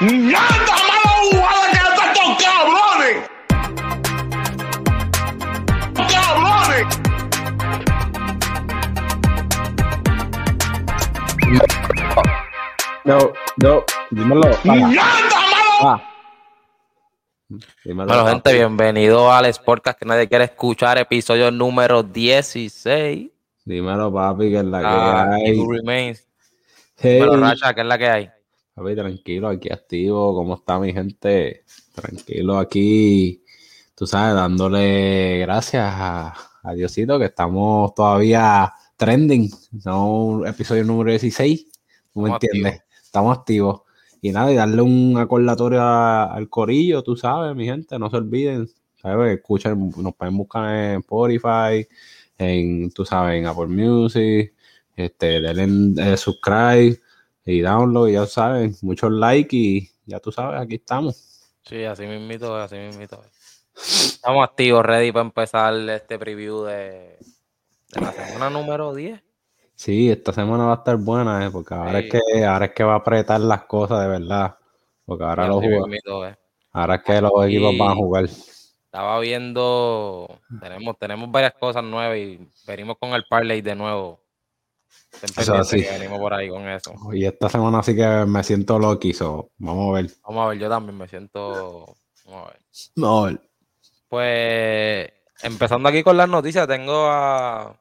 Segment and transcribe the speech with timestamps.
[0.00, 3.16] ¡Mierda, mala jugada que hasta estos cabrones!
[6.12, 6.98] ¡Cabrones!
[13.04, 13.18] No,
[13.62, 14.42] no, dímelo.
[14.42, 14.74] Para.
[14.88, 16.02] ¡Mierda, mala Ah.
[17.84, 18.30] Dímelo, Bueno, papi.
[18.32, 23.30] gente, bienvenido al Sportcast que nadie quiere escuchar, episodio número 16.
[23.64, 25.58] Dímelo, papi, que es la que Ah, hay.
[25.58, 26.26] Who Remains.
[26.98, 28.30] Hey, Bueno, Racha, ¿qué es la que hay?
[28.82, 30.34] Tranquilo, aquí activo.
[30.34, 31.64] ¿Cómo está mi gente?
[31.94, 33.42] Tranquilo aquí.
[33.94, 39.50] Tú sabes, dándole gracias a, a Diosito que estamos todavía trending.
[39.80, 41.66] Son episodio número 16.
[42.12, 42.82] ¿Tú me Estamos entiendes?
[43.02, 43.82] Estamos activos.
[44.20, 48.16] Y nada, y darle un acordatorio a- al corillo, tú sabes, mi gente, no se
[48.16, 48.68] olviden.
[49.00, 49.36] ¿sabes?
[49.36, 51.86] Escuchen, nos pueden buscar en Spotify,
[52.36, 54.52] en, tú sabes, en Apple Music,
[54.96, 56.98] este, denle eh, subscribe
[57.50, 61.50] y download, ya saben, muchos likes y ya tú sabes, aquí estamos.
[61.62, 63.22] Sí, así mismito, así mismito.
[63.24, 63.64] es.
[64.14, 67.16] Estamos activos, ready para empezar este preview de,
[67.94, 69.22] de la semana número 10.
[69.74, 72.08] Sí, esta semana va a estar buena, eh, porque ahora Sí.
[72.08, 74.56] es que ahora es que va a apretar las cosas de verdad.
[75.06, 76.36] Porque ahora, los jugos- mismito, es.
[76.72, 78.24] ahora es que los equipos van a jugar.
[78.24, 84.20] Estaba viendo, tenemos, tenemos varias cosas nuevas y venimos con el parlay de nuevo.
[85.20, 86.92] Que venimos por ahí con eso.
[87.12, 90.10] Y esta semana sí que me siento loco, so, vamos a ver.
[90.22, 91.96] Vamos a ver, yo también me siento.
[92.24, 92.60] Vamos a ver.
[92.96, 93.40] Vamos a ver.
[94.08, 97.78] Pues empezando aquí con las noticias, tengo a,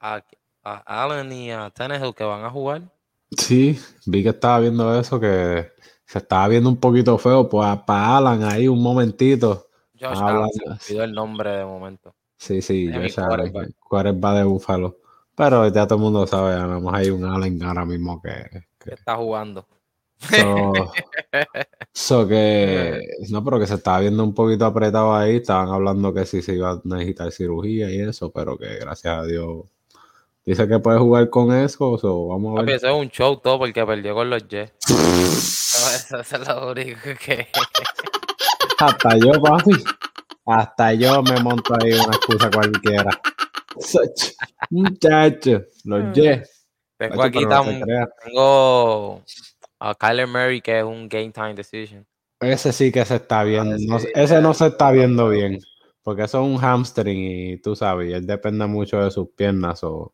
[0.00, 0.24] a,
[0.62, 2.82] a Allen y a Tannehill que van a jugar.
[3.30, 5.72] Sí, vi que estaba viendo eso, que
[6.06, 9.68] se estaba viendo un poquito feo, pues para Alan ahí un momentito.
[9.98, 12.14] Josh Allen, se me olvidó el nombre de momento.
[12.36, 13.70] Sí, sí, sé, quarterback.
[13.78, 15.03] quarterback de Búfalo.
[15.36, 18.30] Pero ya todo el mundo sabe, nada más hay un Allen ahora mismo que...
[18.50, 19.66] Que que está jugando.
[20.18, 20.72] so,
[21.92, 23.00] so que...
[23.30, 26.54] No, pero que se estaba viendo un poquito apretado ahí, estaban hablando que sí se
[26.54, 29.64] iba a necesitar cirugía y eso, pero que gracias a Dios
[30.44, 32.76] dice que puede jugar con eso, so, vamos a ver.
[32.76, 34.74] eso es un show todo porque perdió con los Jets.
[35.84, 37.48] Eso es lo único que.
[38.78, 39.72] Hasta yo, papi.
[40.46, 43.10] Hasta yo me monto ahí una excusa cualquiera.
[43.78, 44.34] Such-
[44.70, 46.66] Muchacho, los Jets.
[46.96, 47.40] Tengo aquí
[48.24, 49.22] tengo
[49.80, 52.06] a Kyler Murray que es un game time decision.
[52.40, 53.74] Ese sí que se está viendo.
[53.76, 55.58] Ese no- sí, ese no se está viendo bien.
[56.02, 57.18] Porque eso es un hamstring
[57.52, 59.82] y tú sabes, él depende mucho de sus piernas.
[59.84, 60.12] O,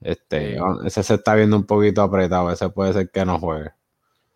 [0.00, 0.60] este, Sí.
[0.86, 2.50] ese se está viendo un poquito apretado.
[2.52, 3.70] Ese puede ser que no juegue.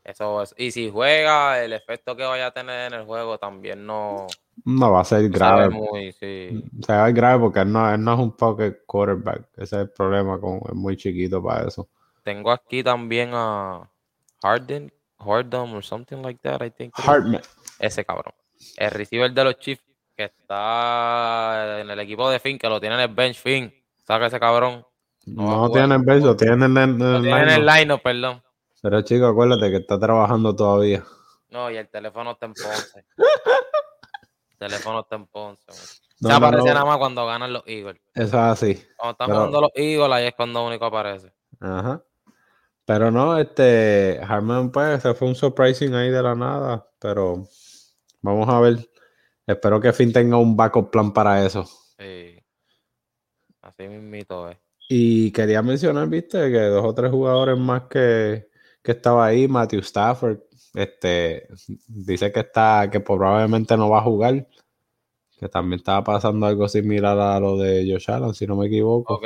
[0.04, 0.54] Eso es.
[0.58, 4.26] Y si juega, el efecto que vaya a tener en el juego también no
[4.64, 5.70] No va a ser grave.
[5.70, 6.12] muy.
[6.12, 6.62] Sí.
[6.82, 9.48] Se va a ver grave porque él no, él no es un pocket quarterback.
[9.56, 10.38] Ese es el problema.
[10.38, 11.88] Con, es muy chiquito para eso.
[12.22, 13.88] Tengo aquí también a
[14.42, 16.92] Harden, Hardum or something like that, I think.
[16.96, 17.42] Hartman.
[17.78, 18.34] Ese cabrón.
[18.76, 19.82] El receiver de los Chiefs
[20.16, 23.72] que está en el equipo de Finn, que lo tiene en el bench Finn.
[24.06, 24.86] Saca ese cabrón.
[25.26, 28.42] No No tienen el, Lo tiene en el line perdón.
[28.84, 31.02] Pero chico, acuérdate que está trabajando todavía.
[31.48, 33.06] No, y el teléfono está en Ponce.
[34.50, 35.64] el teléfono está en Ponce.
[36.20, 36.74] No, Se no, aparece no.
[36.74, 37.98] nada más cuando ganan los Eagles.
[38.14, 38.84] Eso es así.
[38.98, 41.32] Cuando están Pero- jugando los Eagles, ahí es cuando único aparece.
[41.60, 42.04] Ajá.
[42.84, 46.86] Pero no, este, Harman, pues, se fue un surprising ahí de la nada.
[46.98, 47.48] Pero
[48.20, 48.86] vamos a ver.
[49.46, 51.64] Espero que Finn tenga un backup plan para eso.
[51.98, 52.38] Sí.
[53.62, 54.58] Así mismito es.
[54.90, 58.50] Y quería mencionar, viste, que dos o tres jugadores más que,
[58.84, 60.40] que estaba ahí, Matthew Stafford,
[60.74, 61.48] este,
[61.88, 64.46] dice que está, que probablemente no va a jugar,
[65.40, 69.20] que también estaba pasando algo similar a lo de Josh Allen, si no me equivoco.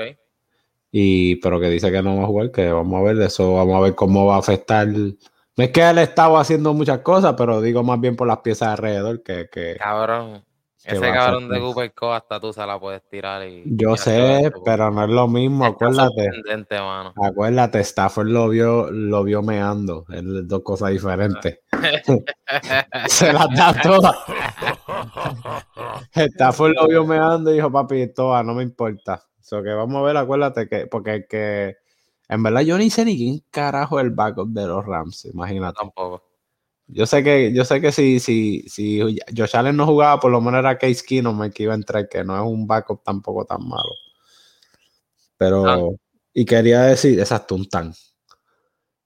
[0.93, 3.77] Y, pero que dice que no va a jugar, que vamos a ver eso, vamos
[3.77, 4.87] a ver cómo va a afectar.
[4.87, 5.17] No
[5.57, 9.25] es que él estaba haciendo muchas cosas, pero digo más bien por las piezas alrededor,
[9.25, 10.45] que, que Cabrón.
[10.89, 13.63] Ese cabrón de Cooper Co hasta tú se la puedes tirar y.
[13.67, 16.31] yo y sé, pero no es lo mismo, Está acuérdate.
[16.71, 17.13] mano.
[17.23, 21.61] Acuérdate, Stafford lo vio, lo vio meando, es dos cosas diferentes.
[23.07, 24.17] Se las da todas.
[26.15, 29.23] Stafford lo vio meando y dijo, papi, todas, no me importa.
[29.41, 31.77] So que vamos a ver, acuérdate que, porque que
[32.29, 35.79] en verdad yo ni sé ni quién carajo es el backup de los Rams, imagínate.
[35.79, 36.28] Tampoco.
[36.89, 39.01] Yo sé que, yo sé que si, si, si
[39.37, 42.09] Josh Allen no jugaba, por lo menos era Case Keenum el que iba a entrar,
[42.09, 43.93] que no es un backup tampoco tan malo.
[45.37, 45.81] Pero, Tan.
[46.33, 47.93] y quería decir, exacto, un tan.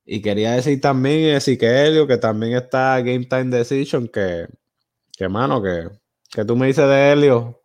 [0.05, 4.47] Y quería decir también Ezequiel, que también está Game Time Decision, que,
[5.13, 5.89] que mano, que,
[6.31, 7.61] que tú me dices de Helio,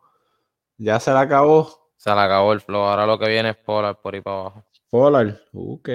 [0.77, 1.91] ya se le acabó.
[1.95, 2.81] Se le acabó el flow.
[2.81, 4.63] Ahora lo que viene es Polar por ahí para abajo.
[4.89, 5.89] Pollard, ok,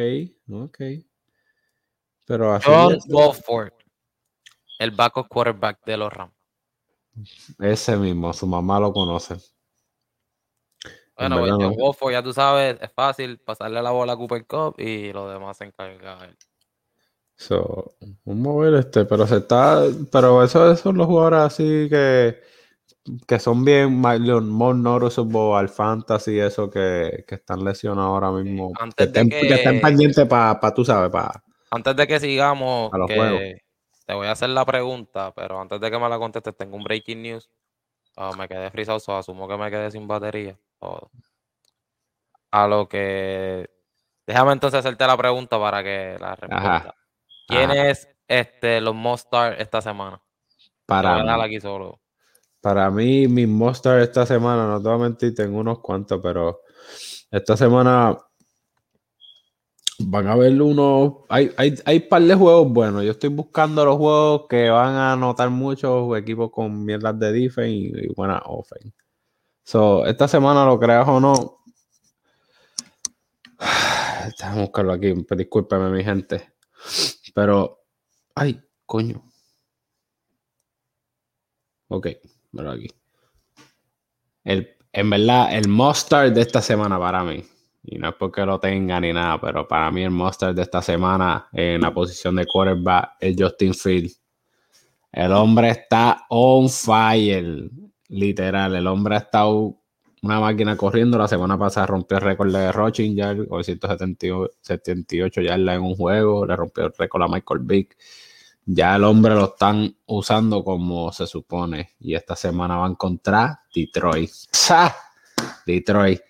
[0.50, 0.78] ok.
[2.26, 3.72] Pero así John Wolford,
[4.82, 6.32] el backup quarterback de los Rams.
[7.60, 9.36] ese mismo, su mamá lo conoce.
[11.16, 12.10] Bueno, pues no.
[12.10, 15.64] Ya tú sabes, es fácil pasarle la bola a Cooper Cup y lo demás se
[15.64, 16.36] encarga él.
[17.36, 17.94] So,
[18.24, 22.40] vamos a ver este, pero se está, pero eso, esos son los jugadores así que,
[23.26, 28.72] que son bien more noticeable al fantasy, eso que, que están lesionados ahora mismo.
[28.78, 31.42] Antes que, de estén, que- que estén pendientes para, tú sabes, para.
[31.70, 33.40] Antes de que sigamos, A los que juegos.
[34.06, 36.84] Te voy a hacer la pregunta, pero antes de que me la contestes, tengo un
[36.84, 37.50] breaking news.
[38.16, 40.58] Ah, me quedé frisado, so asumo que me quedé sin batería.
[42.50, 43.70] A lo que.
[44.26, 46.94] Déjame entonces hacerte la pregunta para que la responda.
[47.46, 47.88] ¿Quién ajá.
[47.88, 50.22] es este, los most start esta semana?
[50.86, 52.00] Para mí, dejar aquí solo.
[52.60, 56.60] para mí, mis Monster esta semana, no te voy a mentir, tengo unos cuantos, pero
[57.30, 58.18] esta semana
[60.04, 61.24] van a haber unos.
[61.28, 63.04] Hay, hay, hay par de juegos buenos.
[63.04, 67.70] Yo estoy buscando los juegos que van a anotar muchos equipos con mierdas de defense
[67.70, 68.92] y, buena offense.
[69.64, 71.58] So, esta semana, lo creas o no.
[74.38, 75.14] Déjame buscarlo aquí.
[75.36, 76.52] Discúlpeme, mi gente.
[77.34, 77.84] Pero.
[78.34, 79.22] Ay, coño.
[81.88, 82.08] Ok,
[82.52, 82.88] mira aquí.
[84.44, 87.44] El, en verdad, el Mustard de esta semana para mí.
[87.84, 90.80] Y no es porque lo tenga ni nada, pero para mí el Mustard de esta
[90.82, 94.12] semana en la posición de quarterback es Justin Field.
[95.10, 97.68] El hombre está on fire,
[98.08, 98.76] literal.
[98.76, 99.82] El hombre ha estado
[100.22, 101.18] una máquina corriendo.
[101.18, 106.46] La semana pasada rompió el récord de rushing ya, 978 yardas en un juego.
[106.46, 107.96] Le rompió el récord a Michael Vick.
[108.64, 111.90] Ya el hombre lo están usando como se supone.
[112.00, 114.30] Y esta semana van contra Detroit.
[114.30, 114.94] ¡Sa!
[115.66, 116.20] Detroit,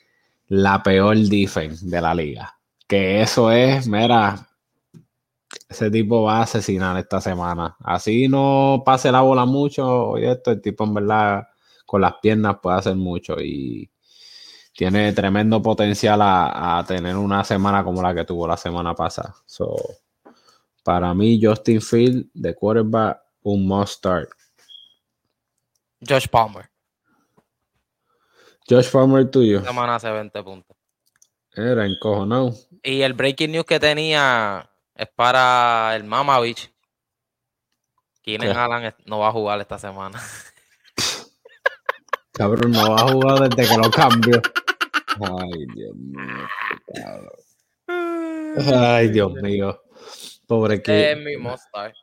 [0.52, 2.54] la peor defense de la liga.
[2.86, 4.46] Que eso es, mira,
[5.66, 7.74] ese tipo va a asesinar esta semana.
[7.80, 11.48] Así no pase la bola mucho y esto, el tipo en verdad
[11.86, 13.90] con las piernas puede hacer mucho y
[14.74, 19.34] tiene tremendo potencial a, a tener una semana como la que tuvo la semana pasada.
[19.46, 19.74] So,
[20.84, 24.28] para mí, Justin Field de quarterback, un must start.
[26.06, 26.71] Josh Palmer.
[28.72, 29.62] Josh Farmer tuyo.
[29.62, 30.74] Semana hace 20 puntos.
[31.54, 32.54] Era encojonado.
[32.82, 36.72] Y el breaking news que tenía es para el Mamavich.
[38.22, 38.58] Keenan ¿Qué?
[38.58, 40.18] Allen no va a jugar esta semana.
[42.32, 44.40] Cabrón, no va a jugar desde que lo cambio.
[45.20, 46.48] Ay, Dios mío.
[46.94, 47.30] cabrón.
[48.74, 49.82] Ay, Dios mío.
[50.46, 51.94] Pobre Este es mi most start.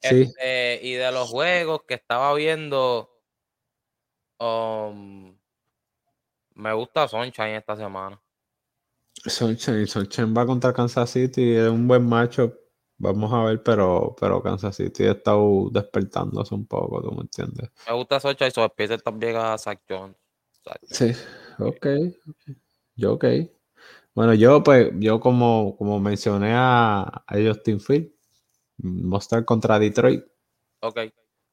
[0.00, 0.22] Sí.
[0.22, 3.10] Este, y de los juegos que estaba viendo,
[4.38, 5.38] um,
[6.54, 8.20] me gusta Sunshine esta semana.
[9.26, 12.54] Sunshine, Sunshine va contra Kansas City, es un buen macho.
[12.98, 17.70] Vamos a ver, pero, pero Kansas City ha estado despertándose un poco, ¿tú me entiendes?
[17.86, 20.16] Me gusta Sunshine y empieza también a Zach Jones.
[20.64, 21.12] Zach- Sí,
[21.58, 21.86] ok.
[22.96, 23.24] Yo ok.
[24.14, 28.10] Bueno, yo pues, yo como, como mencioné a, a Justin Field,
[28.78, 30.24] mostrar contra Detroit.
[30.80, 30.98] Ok.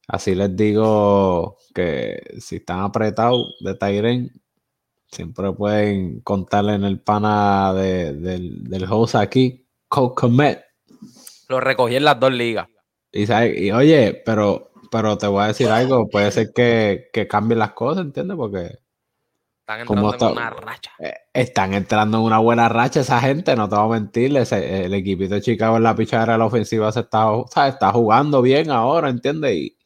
[0.08, 4.30] Así les digo que si están apretados de Tyren,
[5.10, 10.64] siempre pueden contarle en el pana de- del, del host aquí, Cole Komet.
[11.48, 12.68] Lo recogí en las dos ligas.
[13.12, 17.26] Y, sabe- y oye, pero, pero te voy a decir algo, puede ser que, que
[17.26, 18.36] cambien las cosas, ¿entiendes?
[18.36, 18.78] Porque
[19.60, 20.50] Están ¿Cómo entrando en está?
[20.50, 20.90] una racha.
[20.98, 24.84] eh, están entrando en una buena racha esa gente, no te voy a mentir, ese-
[24.86, 27.28] el equipito de Chicago en la pichadera de la ofensiva se está,
[27.66, 29.54] está jugando bien ahora, ¿entiendes?
[29.56, 29.77] Y,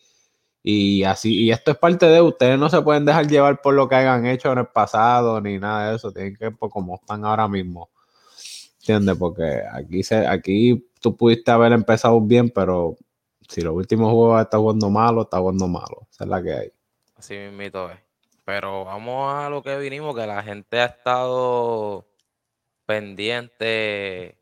[0.62, 3.88] y así, y esto es parte de ustedes, no se pueden dejar llevar por lo
[3.88, 7.24] que hayan hecho en el pasado ni nada de eso, tienen que por como están
[7.24, 7.90] ahora mismo.
[8.80, 9.16] ¿Entiendes?
[9.16, 12.96] Porque aquí se, aquí tú pudiste haber empezado bien, pero
[13.48, 16.06] si los últimos juegos está jugando malo, está jugando malo.
[16.10, 16.72] Esa es la que hay.
[17.16, 17.98] Así mismito es.
[18.44, 22.08] Pero vamos a lo que vinimos, que la gente ha estado
[22.86, 24.36] pendiente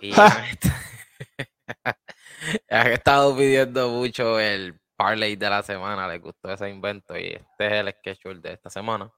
[0.00, 0.12] y
[2.70, 6.06] han estado pidiendo mucho el parlay de la semana.
[6.08, 9.10] Les gustó ese invento y este es el schedule de esta semana.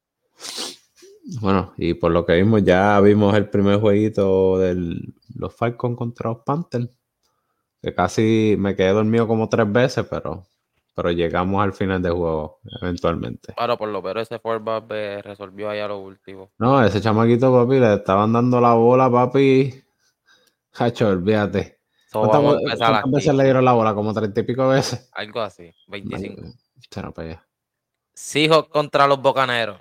[1.41, 4.77] Bueno, y por lo que vimos, ya vimos el primer jueguito de
[5.35, 6.89] los Falcons contra los Panthers.
[7.83, 10.45] Que casi me quedé dormido como tres veces, pero,
[10.95, 13.53] pero llegamos al final del juego, eventualmente.
[13.55, 14.89] Claro, por lo pero ese Forback
[15.25, 16.53] resolvió allá lo último.
[16.59, 19.83] No, ese chamaquito, papi, le estaban dando la bola, papi.
[20.75, 21.82] Hacho, olvídate.
[22.13, 23.95] So, ¿Cuántas, vamos a cuántas veces le dieron la bola?
[23.95, 25.09] Como treinta y pico veces.
[25.13, 26.43] Algo así, 25.
[26.91, 27.49] Se nos pega.
[28.13, 29.81] Seahawks contra los Bocaneros.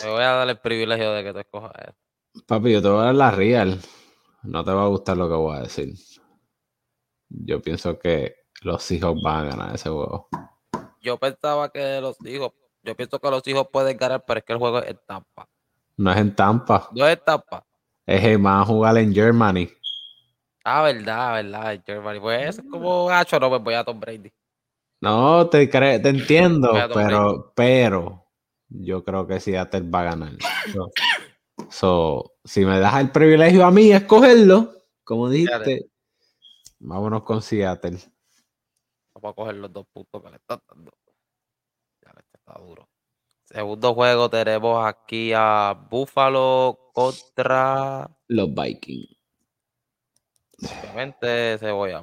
[0.00, 2.44] Te voy a dar el privilegio de que te escojas eso.
[2.46, 3.80] Papi, yo te voy a dar la real.
[4.44, 5.92] No te va a gustar lo que voy a decir.
[7.28, 10.28] yo pienso que los Seahawks van a ganar ese juego.
[11.00, 12.52] Yo pensaba que los hijos,
[12.84, 15.48] yo pienso que los hijos pueden ganar, pero es que el juego es en Tampa.
[15.96, 17.66] No es en Tampa, No es en Tampa.
[18.06, 19.68] es a jugar en Germany.
[20.64, 22.20] Ah, verdad, verdad.
[22.20, 24.32] Pues eso es como gacho, no, pues voy a Tom Brady.
[25.02, 28.26] No, te, cre- te entiendo, pero, pero
[28.68, 30.32] yo creo que Seattle va a ganar.
[30.72, 30.90] So,
[31.68, 34.72] so, si me das el privilegio a mí escogerlo,
[35.04, 35.90] como dijiste, Seattle.
[36.78, 37.98] vámonos con Seattle.
[39.14, 40.92] Vamos a coger los dos puntos que le están dando.
[42.02, 42.88] Ya, este está duro.
[43.44, 48.10] Segundo juego tenemos aquí a Buffalo contra.
[48.28, 49.13] Los Vikings.
[50.64, 52.02] Obviamente se voy a.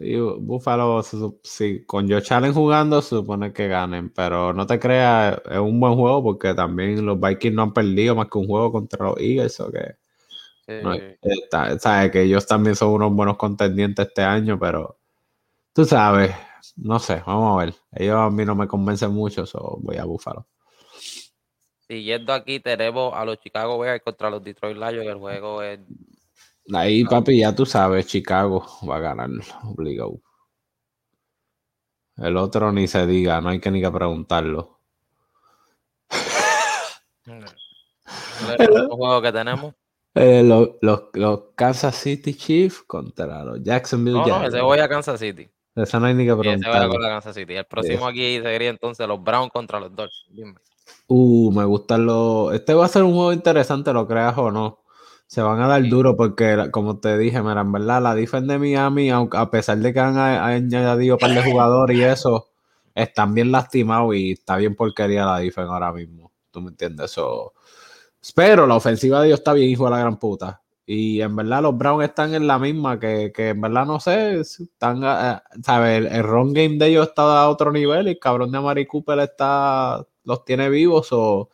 [0.00, 5.40] Y sup- sí, con Josh Allen jugando, se supone que ganen, pero no te creas,
[5.48, 8.72] es un buen juego porque también los Vikings no han perdido más que un juego
[8.72, 9.94] contra los Eagles, o que
[10.66, 14.98] Sí, no, está- sabes que ellos también son unos buenos contendientes este año, pero
[15.72, 16.34] tú sabes,
[16.76, 17.74] no sé, vamos a ver.
[17.92, 20.44] Ellos a mí no me convencen mucho, so voy a Buffalo.
[21.88, 25.06] Siguiendo aquí tenemos a los Chicago Bears contra los Detroit Lions.
[25.06, 25.78] El juego es
[26.74, 29.30] Ahí, papi, ya tú sabes, Chicago va a ganar,
[29.64, 30.20] obligado.
[32.16, 34.80] El otro ni se diga, no hay que ni que preguntarlo.
[37.24, 37.44] ¿Cuál
[38.58, 39.74] es el otro juego que tenemos.
[40.14, 44.88] Eh, los, los- los Kansas City Chiefs contra los Jacksonville No, no, ese voy a
[44.88, 45.48] Kansas City.
[45.74, 47.54] Eso no hay ni que Sí, Kansas City.
[47.54, 50.24] El próximo aquí sería entonces los Browns contra los Dolphins.
[50.30, 50.54] Dime.
[51.08, 52.54] Uh, me gustan los.
[52.54, 54.85] Este va a ser un juego interesante, lo creas o no.
[55.26, 55.88] Se van a dar Sí.
[55.88, 59.78] duro porque, como te dije, mira, en verdad, la defensa de Miami, aunque, a pesar
[59.78, 62.48] de que han añadido un par de jugadores y eso,
[62.94, 66.32] están bien lastimados y está bien porquería la defensa ahora mismo.
[66.50, 67.10] ¿Tú me entiendes?
[67.12, 67.52] Eso.
[68.34, 70.62] Pero la ofensiva de ellos está bien, hijo de la gran puta.
[70.88, 74.40] Y en verdad los Browns están en la misma, que, que en verdad no sé,
[74.40, 75.98] están, eh, ¿sabes?
[75.98, 78.86] El, el run game de ellos está a otro nivel y el cabrón de Amari
[78.86, 81.08] Cooper está, los tiene vivos.
[81.12, 81.50] o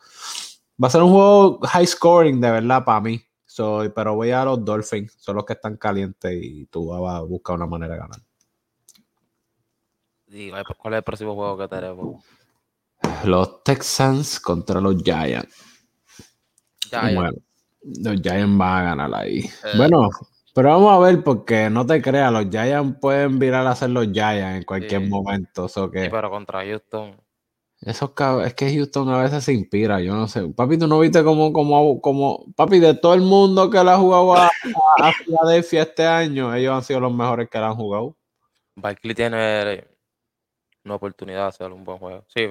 [0.81, 3.21] va a ser un juego high scoring de verdad para mí.
[3.53, 7.21] So, pero voy a los Dolphins, son los que están calientes y tú vas a
[7.21, 8.19] buscar una manera de ganar.
[10.25, 12.25] Y, ¿Cuál es el próximo juego que tenemos?
[13.25, 15.55] Los Texans contra los Giants.
[16.91, 17.29] Bueno,
[17.83, 19.41] los Giants van a ganar ahí.
[19.41, 19.77] Eh.
[19.77, 20.09] Bueno,
[20.55, 24.07] pero vamos a ver porque no te creas, los Giants pueden virar a ser los
[24.07, 25.07] Giants en cualquier Sí.
[25.09, 25.67] momento.
[25.69, 27.22] So que Sí, pero contra Houston.
[27.85, 30.47] Esos cab- es que Houston a veces se inspira, yo no sé.
[30.49, 33.97] Papi, tú no viste como, como, como, papi, de todo el mundo que le ha
[33.97, 34.49] jugado a, a,
[35.09, 38.15] a Philadelphia este año, ellos han sido los mejores que le han jugado.
[38.75, 39.85] Barkley tiene
[40.83, 42.25] una oportunidad de hacer un buen juego.
[42.27, 42.47] Sí.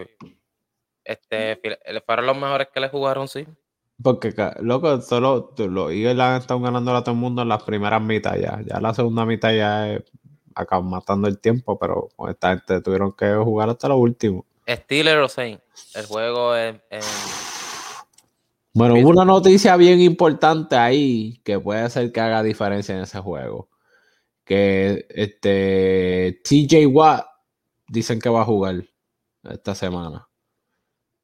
[1.05, 3.47] Este, Phil- fueron los mejores que le jugaron, sí.
[4.03, 8.03] Porque, loco, solo los Eagles han estado ganando a todo el mundo en las primeras
[8.03, 8.61] mitad ya.
[8.65, 10.01] Ya la segunda mitad ya
[10.55, 14.45] acá matando el tiempo, pero con esta gente tuvieron que jugar hasta lo último.
[14.69, 15.97] Steelers o Saints.
[15.97, 17.01] El juego es en.
[18.75, 23.21] Bueno, hubo una noticia bien importante ahí que puede ser que haga diferencia en ese
[23.21, 23.69] juego.
[24.45, 27.27] Que este TJ Watt
[27.89, 28.85] dicen que va a jugar
[29.45, 30.29] esta semana.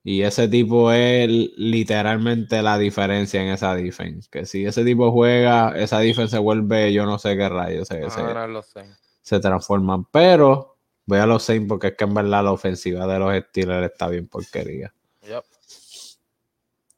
[0.05, 4.29] Y ese tipo es literalmente la diferencia en esa defense.
[4.31, 8.01] Que si ese tipo juega, esa defense se vuelve, yo no sé qué rayos se,
[8.01, 8.99] van a se, ganar los Saints.
[9.23, 10.05] se transforman.
[10.11, 10.78] Pero
[11.09, 14.09] voy a los Saints porque es que en verdad la ofensiva de los Steelers está
[14.09, 14.93] bien porquería.
[15.23, 15.43] Yep.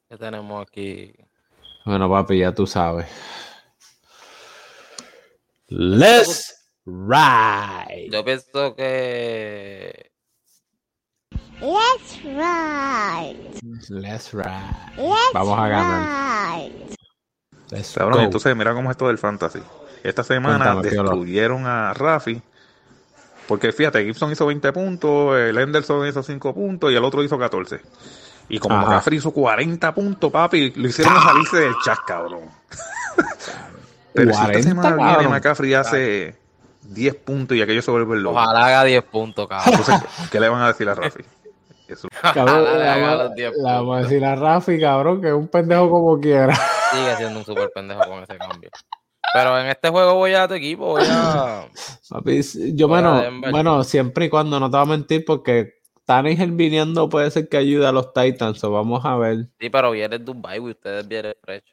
[0.09, 1.13] ¿Qué tenemos aquí?
[1.85, 3.07] Bueno, papi, ya tú sabes.
[5.69, 6.53] Let's
[6.85, 8.09] ride.
[8.11, 10.11] Yo pienso que.
[11.61, 13.59] Let's ride.
[13.87, 14.97] Let's ride.
[14.97, 16.59] Let's Vamos a ganar.
[16.59, 16.95] ride.
[17.69, 18.23] Let's Cabrón, go.
[18.25, 19.61] entonces mira cómo es esto del fantasy.
[20.03, 22.41] Esta semana Cuéntame, destruyeron a Rafi.
[23.47, 27.37] Porque fíjate, Gibson hizo 20 puntos, el Henderson hizo 5 puntos y el otro hizo
[27.37, 27.81] 14.
[28.49, 28.85] Y como Ajá.
[28.85, 32.41] McCaffrey hizo 40 puntos, papi, lo hicieron a salirse del chat, cabrón.
[34.13, 35.31] Pero si 40, esta semana viene cabrón.
[35.31, 36.35] McCaffrey hace
[36.83, 38.35] 10 puntos y aquello se vuelve loco.
[38.37, 39.73] Ojalá haga 10 puntos, cabrón.
[39.79, 41.23] Entonces, ¿qué le van a decir a Rafi?
[41.87, 42.07] Eso.
[42.21, 45.27] Cabrón, Ojalá le haga vamos- los 10 le vamos a decir a Rafi, cabrón, que
[45.27, 46.55] es un pendejo como quiera.
[46.55, 48.69] Sigue siendo un super pendejo con ese cambio.
[49.33, 51.65] Pero en este juego voy a tu equipo, voy a.
[52.09, 52.41] Papi,
[52.75, 55.75] yo, bueno, bueno, siempre y cuando no te voy a mentir, porque
[56.05, 59.47] Tannehill viniendo puede ser que ayude a los Titans, o vamos a ver.
[59.59, 61.63] Sí, pero viene bye, y ustedes vienen fresh.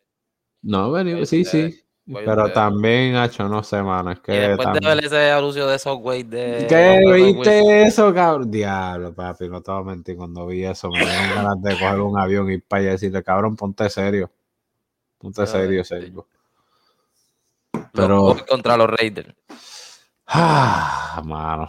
[0.63, 1.81] No, vení- sí, sí.
[2.07, 5.77] Pero también, hacho, no sé, mano, es Y que después de ver ese anuncio de
[5.77, 6.67] esos güey de.
[6.69, 8.51] ¿Qué viste eso, cabrón?
[8.51, 10.17] Diablo, papi, no te voy a mentir.
[10.17, 12.93] Cuando vi eso, me dieron ganas de coger un avión y ir para allá y
[12.93, 14.31] decirle, cabrón, ponte serio.
[15.19, 16.27] Ponte serio, serio.
[17.93, 19.35] Pero- Colts contra los Raiders.
[20.27, 21.69] Ah, mano.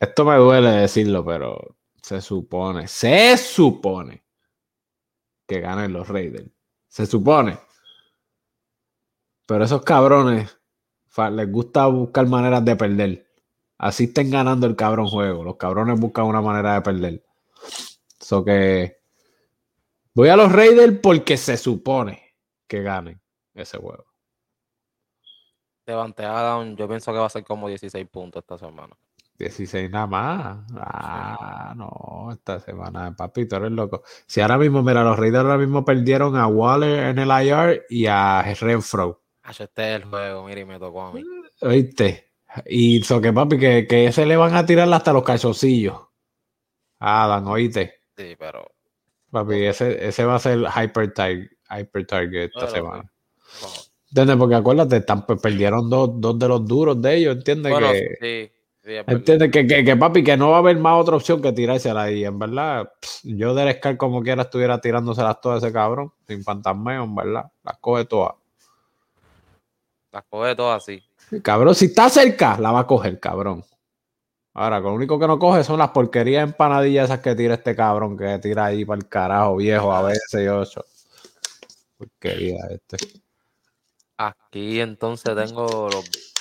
[0.00, 4.24] Esto me duele decirlo, pero se supone, se supone
[5.46, 6.50] que ganen los Raiders.
[6.88, 7.58] Se supone.
[9.46, 10.58] Pero esos cabrones
[11.32, 13.30] les gusta buscar maneras de perder.
[13.78, 15.42] Así estén ganando el cabrón juego.
[15.44, 17.24] Los cabrones buscan una manera de perder.
[18.20, 18.98] So que
[20.14, 22.34] voy a los Raiders porque se supone
[22.66, 23.20] que ganen
[23.60, 24.04] ese juego.
[25.86, 28.96] Devante Adams, yo pienso que va a ser como 16 puntos esta semana.
[29.38, 30.66] 16 nada más.
[30.76, 34.02] Ah, no, esta semana, papi, tú eres loco.
[34.26, 38.06] Si ahora mismo, mira, los Raiders ahora mismo perdieron a Waller en el IR y
[38.06, 39.22] a Renfro.
[39.44, 41.24] Ah, este es el juego, mira, y me tocó a mí.
[41.62, 42.32] ¿Oíste?
[42.66, 45.98] Y eso que, papi, que, que ese le van a tirar hasta los calzoncillos.
[47.00, 48.02] Adam, oíste.
[48.16, 48.66] Sí, pero
[49.30, 53.12] Papi, ese, ese va a ser hyper, tar- hyper target esta Bueno, semana.
[54.10, 54.36] ¿Entiendes?
[54.36, 57.72] Porque acuérdate, pues, perdieron dos, dos de los duros de ellos, ¿entiendes?
[57.72, 58.52] Bueno, que, sí,
[58.84, 58.94] sí.
[59.06, 59.50] ¿Entiendes?
[59.50, 62.24] Que, que, que, papi, que no va a haber más otra opción que tirársela ahí.
[62.24, 62.90] En verdad,
[63.22, 67.52] yo de Scar como quiera estuviera tirándoselas todas a ese cabrón, sin fantasmeo, en verdad.
[67.62, 68.32] Las coge todas.
[70.10, 71.02] Las coge todas así.
[71.42, 73.62] Cabrón, si está cerca, la va a coger, cabrón.
[74.54, 78.16] Ahora, lo único que no coge son las porquerías empanadillas esas que tira este cabrón,
[78.16, 80.84] que tira ahí para el carajo viejo a veces y ocho.
[81.98, 82.96] Porquería este.
[84.18, 86.34] Aquí entonces tengo los,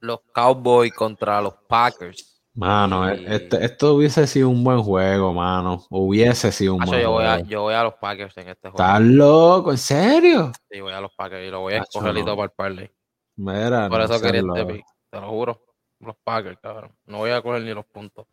[0.00, 2.42] los Cowboys contra los Packers.
[2.54, 5.84] Mano, Y- este, esto hubiese sido un buen juego, mano.
[5.90, 7.48] Hubiese sido un Hacho, buen yo, voy a, juego.
[7.48, 8.82] yo voy a los Packers en este juego.
[8.84, 9.70] ¿Estás loco?
[9.70, 10.52] ¿En serio?
[10.70, 12.24] Sí, voy a los Packers y lo voy a Hacho, escoger y no.
[12.24, 12.90] todo para el parlay.
[13.36, 15.62] Mira, Por no eso quería este pick, te lo juro.
[16.00, 16.92] Los Packers, cabrón.
[17.06, 18.26] No voy a coger ni los puntos.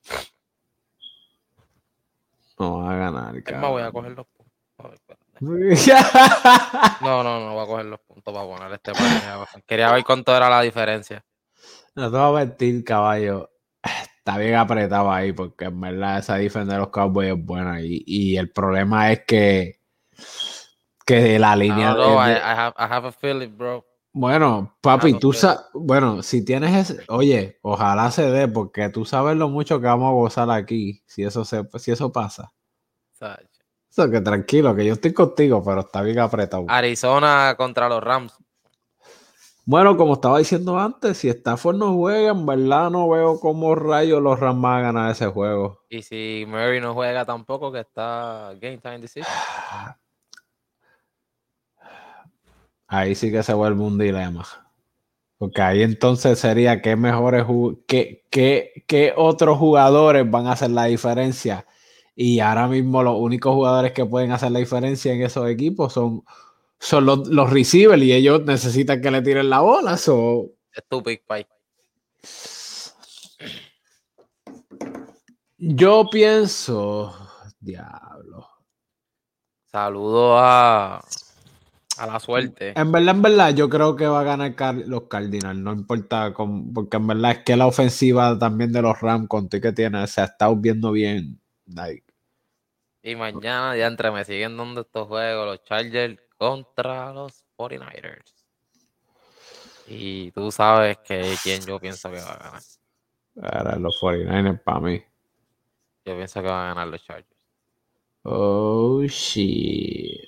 [2.58, 3.92] No va a ganar, Es más, voy a cabrón.
[3.92, 4.54] coger los puntos.
[4.78, 5.00] A ver.
[7.00, 9.46] No, no, no voy a coger los puntos para poner este parlay.
[9.66, 11.26] Quería ver cuánto era la diferencia.
[11.96, 13.50] No te voy a mentir, caballo.
[14.18, 17.82] Está bien apretado ahí porque en verdad esa defensa de los Cowboys es buena.
[17.82, 19.80] Y, y el problema es que,
[21.06, 23.56] que la I línea don't know, de- I, de- I have, I have a feeling,
[23.58, 23.86] bro.
[24.14, 29.04] Bueno, papi, no tú sabes, bueno, si tienes ese, oye, ojalá se dé, porque tú
[29.04, 32.52] sabes lo mucho que vamos a gozar aquí, si eso se, si eso pasa.
[33.96, 36.66] Que tranquilo, que yo estoy contigo, pero está bien apretado.
[36.68, 38.34] Arizona contra los Rams.
[39.68, 44.22] Bueno, como estaba diciendo antes, si Stafford no juega, en verdad no veo cómo rayos
[44.22, 45.80] los Rams van a ganar ese juego.
[45.90, 49.28] Y si Murray no juega tampoco, que está game time decision.
[52.88, 54.46] Ahí sí que se vuelve un dilema.
[55.40, 57.46] Porque ahí entonces sería qué mejores
[57.88, 61.66] qué, qué, qué otros jugadores van a hacer la diferencia.
[62.16, 66.24] Y ahora mismo los únicos jugadores que pueden hacer la diferencia en esos equipos son,
[66.80, 69.98] son los, los receivers y ellos necesitan que le tiren la bola.
[69.98, 71.46] so- Es tu pick, Pai.
[75.58, 77.14] Yo pienso,
[77.60, 78.48] diablo.
[79.72, 80.98] Saludo a,
[81.98, 82.74] a la suerte.
[82.80, 86.34] En verdad, en verdad, yo creo que va a ganar Car- los Cardinals, no importa,
[86.34, 89.72] con- porque en verdad es que la ofensiva también de los Rams, con y que
[89.74, 91.42] tiene, se ha estado viendo bien.
[91.68, 92.05] like,
[93.08, 98.34] Y mañana ya entre me siguen dando estos juegos, los Chargers contra los 49ers.
[99.86, 102.64] Y tú sabes que quién yo pienso que va a ganar.
[103.44, 105.04] Ahora los 49ers para mí.
[106.04, 107.30] Yo pienso que van a ganar los Chargers.
[108.24, 110.28] Oh, shit.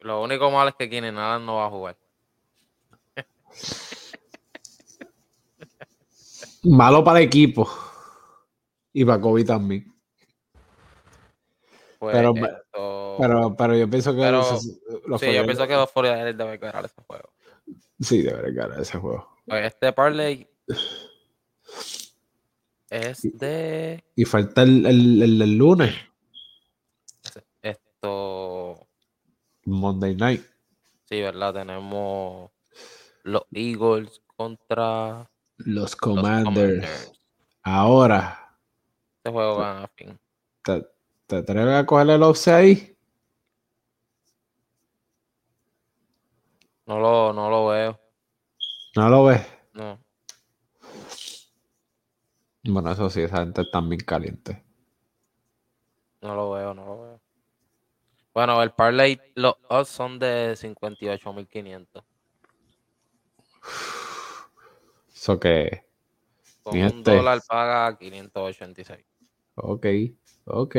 [0.00, 1.98] Lo único malo es que Keenan Allen no va a jugar.
[6.62, 7.68] Malo para el equipo.
[8.94, 9.97] Y para Kobe también.
[12.00, 14.50] Pero- esto- Pero, pero yo pienso que Pero- los,
[15.06, 17.30] los sí, yo 49ers pienso que los 49ers deben ganar ese juego.
[18.00, 19.28] sí deberían ganar ese juego.
[19.46, 20.48] Pues este parlay
[22.90, 25.94] es de Y falta el, el, el- el lunes,
[27.62, 28.86] esto.
[29.64, 30.42] Monday night.
[31.04, 31.52] Sí, ¿verdad?
[31.54, 32.50] Tenemos
[33.24, 37.12] los Eagles contra Los los Commanders.
[37.62, 38.56] Ahora,
[39.18, 40.18] Este juego gana a fin.
[40.62, 40.86] ¿te,
[41.28, 42.96] te atreves a cogerle el offset ahí?
[46.86, 48.00] No lo, no lo veo.
[48.96, 49.46] ¿No lo ves?
[49.74, 49.98] No.
[52.64, 54.64] Bueno, eso sí, esa gente está bien caliente.
[56.22, 57.20] No lo veo, no lo veo.
[58.32, 62.04] Bueno, el parlay, los odds son de 58.500.
[65.14, 65.84] Eso que,
[66.62, 67.16] Con un gente.
[67.16, 69.04] dólar paga 586.
[69.56, 69.86] ok,
[70.46, 70.76] ok.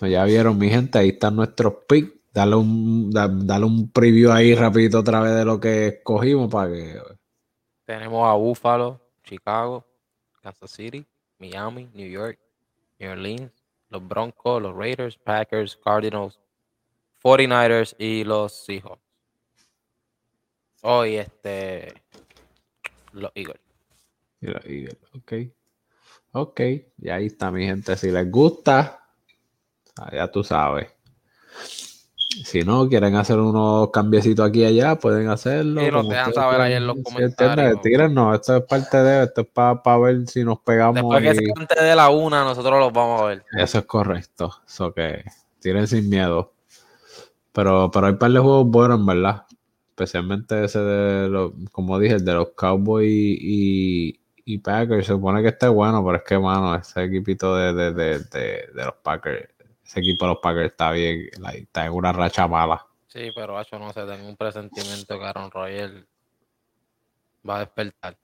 [0.00, 2.12] Ya vieron, mi gente, ahí están nuestros picks.
[2.32, 6.70] Dale un, da- dale un preview ahí rapidito otra vez de lo que escogimos para
[6.70, 7.00] que
[7.86, 9.86] Tenemos a Buffalo, Chicago,
[10.42, 11.06] Kansas City,
[11.38, 12.38] Miami, New York,
[12.98, 13.50] New Orleans,
[13.88, 16.38] los Broncos, los Raiders, Packers, Cardinals,
[17.22, 19.00] 49ers y los Seahawks.
[20.82, 21.94] Hoy este
[23.12, 23.60] los Eagles.
[24.42, 25.32] Y los Eagles, Ok.
[26.32, 26.60] Ok.
[26.98, 27.96] Y ahí está, mi gente.
[27.96, 29.05] Si les gusta,
[30.12, 30.88] ya tú sabes.
[32.44, 35.80] Si no, quieren hacer unos cambiecitos aquí y allá, pueden hacerlo.
[35.80, 37.80] Sí, nos dejan saber ahí en los comentarios.
[37.80, 40.96] tírennos, esto es parte de, esto es para ver si nos pegamos.
[40.96, 43.44] Después que y- se cante de la una, nosotros los vamos a ver.
[43.56, 44.52] Eso es correcto.
[44.66, 45.24] Eso que
[45.60, 46.52] tiren sin miedo.
[47.52, 49.42] Pero, pero hay un par de juegos buenos, en verdad.
[49.90, 55.06] Especialmente ese de los, como dije, el de los Cowboys y, y Packers.
[55.06, 58.18] Se supone que esté bueno, pero es que, mano, ese equipito de, de, de,
[58.74, 59.48] de los Packers,
[59.86, 62.84] ese equipo de los Packers está bien, like, está en una racha mala.
[63.06, 66.04] Sí, pero Hacho, no sé, tengo un presentimiento que Aaron Rodgers
[67.48, 68.16] va a despertar.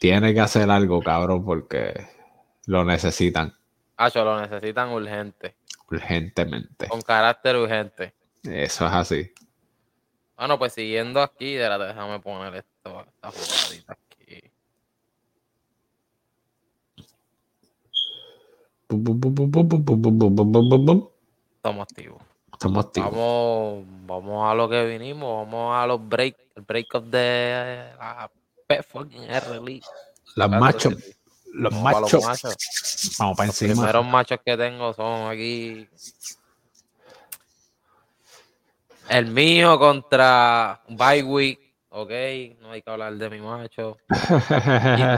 [0.00, 2.08] Tiene que hacer algo, cabrón, porque
[2.66, 3.54] lo necesitan
[3.96, 5.54] Hacho, lo necesitan urgente,
[5.88, 6.88] urgentemente.
[6.88, 8.14] con carácter urgente.
[8.42, 9.32] Eso es así.
[10.36, 13.96] Bueno, pues siguiendo aquí, déjame poner esto, esta jugadita
[21.56, 22.22] Estamos activos.
[22.52, 23.10] Estamos activos.
[23.12, 28.30] Vamos, vamos a lo que vinimos, vamos a los break, el break of de la
[28.66, 29.82] P fucking R League.
[30.36, 30.94] Los machos,
[31.52, 32.24] los Vamos para los machos.
[32.24, 33.16] machos.
[33.18, 33.82] Vamos para Los encima.
[33.82, 35.88] primeros machos que tengo son aquí.
[39.08, 41.60] El mío contra Bye Week.
[41.90, 42.10] Ok,
[42.60, 43.96] no hay que hablar de mi macho.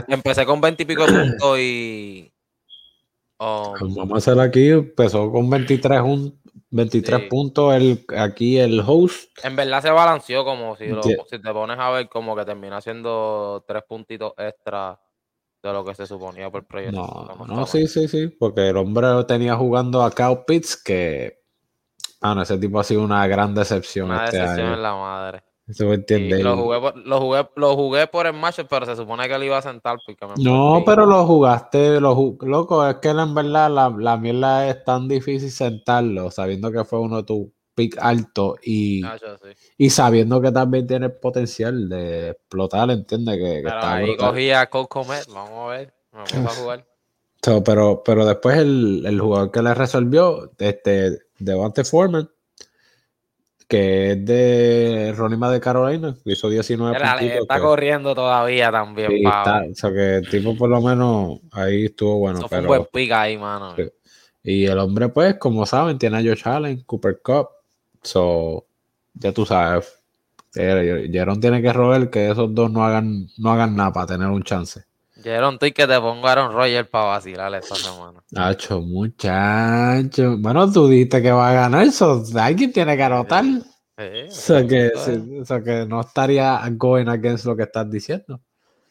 [0.07, 2.31] Y empecé con 20 y pico de puntos y.
[3.39, 4.69] um, Vamos a hacer aquí.
[4.69, 7.27] Empezó con 23, un, 23 Sí.
[7.29, 7.73] puntos.
[7.73, 9.29] El, aquí el host.
[9.43, 12.81] en verdad se balanceó como si, lo- si te pones a ver como que termina
[12.81, 14.99] siendo tres puntitos extra
[15.63, 17.35] de lo que se suponía por proyecto.
[17.37, 18.27] No, no, sí, sí, sí.
[18.27, 21.37] Porque el hombre tenía jugando a Cal Pitts que.
[22.21, 24.75] Ah, no, ese tipo ha sido una gran decepción Una este decepción año.
[24.75, 25.43] en la madre.
[25.67, 26.43] Eso me Y entiende.
[26.43, 29.43] lo, jugué por, lo, jugué, lo jugué por el match, pero se supone que lo
[29.45, 33.33] iba a sentar porque me No, pero lo jugaste, lo ju- loco, es que en
[33.33, 37.97] verdad la, la mierda es tan difícil sentarlo, sabiendo que fue uno de tus pick
[37.99, 39.57] alto y, sí.
[39.77, 44.15] y sabiendo que también tiene el potencial de explotar, entiende que, que Pero está ahí
[44.15, 44.17] brutal.
[44.17, 46.87] cogí a Cole Comet, vamos a ver, me a jugar.
[47.43, 52.29] So, pero, pero después el, el jugador que le resolvió, este, Devante Foreman,
[53.67, 58.71] que es de Ronima de Carolina, hizo 19 Mira, le puntitos, está que- corriendo todavía
[58.71, 62.47] también, sí, está- o sea, que el tipo por lo menos ahí estuvo bueno, Eso
[62.47, 62.67] fue un pero...
[62.79, 63.75] buen pick ahí, mano.
[63.75, 63.83] Sí.
[64.43, 67.49] Y el hombre, pues, como saben, tiene a Josh Allen, Cooper Cup.
[68.01, 68.65] So,
[69.15, 69.93] ya tú sabes.
[70.55, 74.27] Eh, Jerón tiene que robar que esos dos no hagan, no hagan nada para tener
[74.29, 74.81] un chance.
[75.23, 78.21] Jaron, estoy que te pongo a Aaron Rodgers para vacilar esta semana.
[78.35, 80.37] Hacho, muchacho.
[80.37, 82.23] Bueno, tú dijiste que va a ganar eso.
[82.39, 83.43] Alguien tiene que anotar.
[83.43, 83.61] Sí,
[83.97, 87.89] O sea, eso que, sí, o sea, que no estaría going against lo que estás
[87.89, 88.39] diciendo.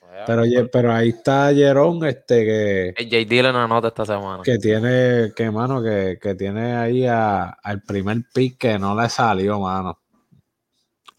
[0.00, 4.42] Bueno, Pero, oye, pero ahí está Jerón, este, que, AJ Dillon anota esta semana.
[4.42, 9.08] que tiene, que mano, que, que tiene ahí a- al primer pick que no le
[9.08, 10.00] salió, mano.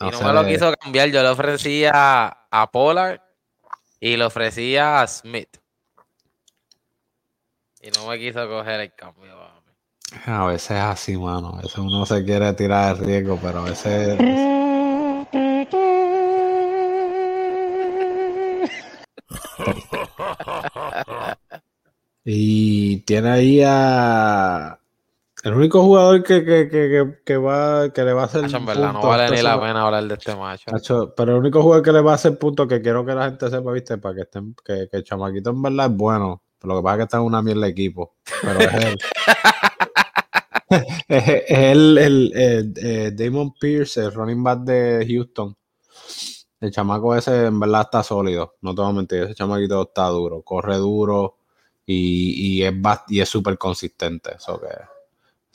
[0.02, 1.10] Y no me lo quiso cambiar.
[1.10, 1.91] Yo le ofrecía
[2.52, 3.20] a Pollard
[3.99, 5.57] y le ofrecía a Smith.
[7.81, 9.36] Y no me quiso coger el cambio.
[10.25, 11.55] A veces es así, mano.
[11.55, 14.17] A veces uno se quiere tirar el riesgo, pero a veces.
[22.29, 24.77] Y tiene ahí a.
[25.47, 28.43] El único jugador que, que, que, que, va, que le va a hacer.
[28.43, 30.75] Hacho, en verdad, no vale ni la pena hablar de este macho.
[30.75, 33.29] Hacho, pero el único jugador que le va a hacer puntos que quiero que la
[33.29, 36.43] gente sepa, viste, para que estén, que, el chamaquito en verdad es bueno.
[36.60, 38.15] Pero lo que pasa es que está en una mierda de equipo.
[38.41, 38.97] Pero es él.
[41.07, 45.55] es, el, el- eh, Damon Pierce, el running back de Houston.
[46.60, 48.55] El chamaco ese en verdad está sólido.
[48.60, 50.41] No te voy a mentir, ese chamaquito está duro.
[50.41, 51.38] Corre duro
[51.86, 52.73] y, y es
[53.07, 54.36] y es súper consistente.
[54.36, 54.96] Eso que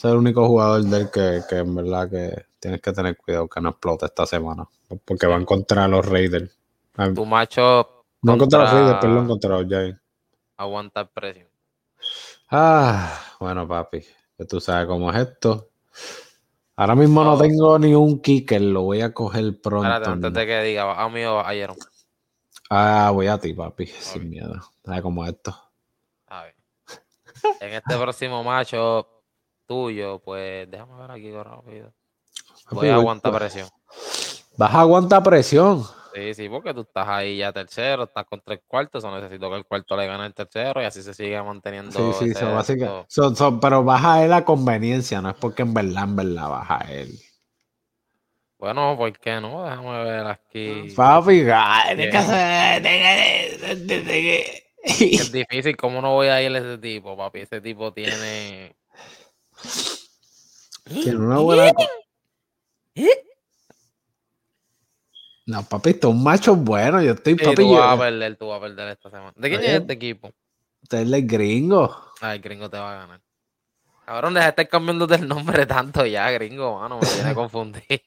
[0.08, 3.60] es el único jugador del que, que en verdad que tienes que tener cuidado que
[3.60, 4.68] no explote esta semana.
[5.04, 6.56] Porque van contra los Raiders.
[6.96, 10.00] Ah, Tu macho No contra los Raiders, perdón, contra los Giants.
[10.56, 11.46] aguanta el precio.
[12.50, 14.04] Ah, bueno, papi,
[14.36, 15.70] que tú sabes cómo es esto.
[16.76, 19.88] Ahora mismo no tengo ni un kicker, lo voy a coger pronto.
[19.88, 21.76] Espérate, antes de que diga, ¿a mí o a Jaron?
[22.70, 24.54] Ah, voy a ti, papi, sin miedo.
[24.84, 25.54] ¿Sabes cómo es esto?
[26.28, 26.54] A ver.
[27.60, 29.06] En este próximo macho
[29.72, 31.94] tuyo, pues déjame ver aquí rápido.
[32.70, 33.68] Voy a aguantar presión.
[34.58, 35.82] Vas a aguantar presión.
[36.14, 39.56] Sí, sí, porque tú estás ahí ya tercero, estás con tres cuartos, o necesito que
[39.56, 41.90] el cuarto le gane el tercero y así se sigue manteniendo.
[41.90, 43.06] Sí, sí, ese- so, básica- esto.
[43.08, 46.84] so- so- pero baja él a conveniencia, no es porque en verdad, en verdad baja
[46.90, 47.18] él.
[48.58, 49.64] Bueno, ¿por qué no?
[49.64, 50.92] Déjame ver aquí.
[50.94, 52.10] Papi, de-
[54.84, 57.40] Es difícil, ¿cómo no voy a ir a ese tipo, papi?
[57.40, 58.76] Ese tipo tiene.
[60.84, 61.72] Tiene una buena.
[61.72, 61.86] co-
[65.46, 67.02] No, papi, esto es un macho bueno.
[67.02, 69.32] Yo estoy, Sí, papi, tú yo- vas a perder, tú vas a perder esta semana.
[69.36, 69.74] ¿De quién Oye.
[69.74, 70.30] es este equipo?
[70.82, 71.96] usted es el gringo.
[72.20, 73.20] Ay, gringo te va a ganar.
[74.04, 76.98] Cabrón, deja de estar cambiando del nombre tanto ya, gringo, mano.
[77.00, 77.82] Me tiene confundido.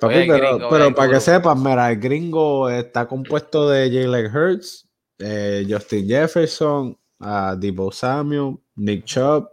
[0.00, 3.88] Papi, Oye, el pero, gringo, pero para que sepan, mira, el gringo está compuesto de
[3.90, 4.86] Jalen Hurts,
[5.18, 9.48] eh, Justin Jefferson, a Debo Samuel, Nick Chubb.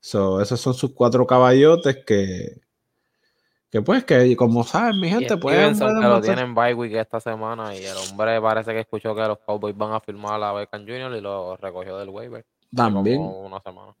[0.00, 2.60] So, esos son sus cuatro caballotes que,
[3.70, 5.80] que pues, que como saben, mi gente, pues.
[5.80, 9.76] Lo tienen bye week esta semana y el hombre parece que escuchó que los Cowboys
[9.76, 11.16] van a firmar a Beckham Jr.
[11.16, 12.44] y lo recogió del waiver.
[12.74, 13.18] También.
[13.18, 13.94] Como una semana.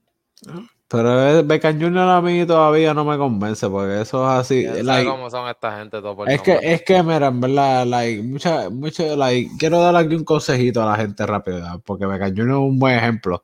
[0.88, 1.98] Pero Beckham Jr.
[1.98, 4.62] a mí todavía no me convence, porque eso es así.
[4.62, 6.00] ¿Quién sabe like, cómo son esta gente?
[6.00, 9.96] Todo por es que, es que, mira, en verdad, like, mucha, mucha, like, quiero dar
[9.96, 11.80] aquí un consejito a la gente rápido, ¿verdad?
[11.84, 12.50] porque Beckham Jr.
[12.50, 13.42] es un buen ejemplo.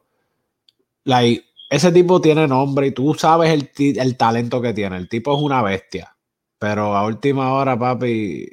[1.04, 4.96] Like, ese tipo tiene nombre y tú sabes el, el talento que tiene.
[4.96, 6.16] El tipo es una bestia.
[6.58, 8.46] Pero a última hora, papi,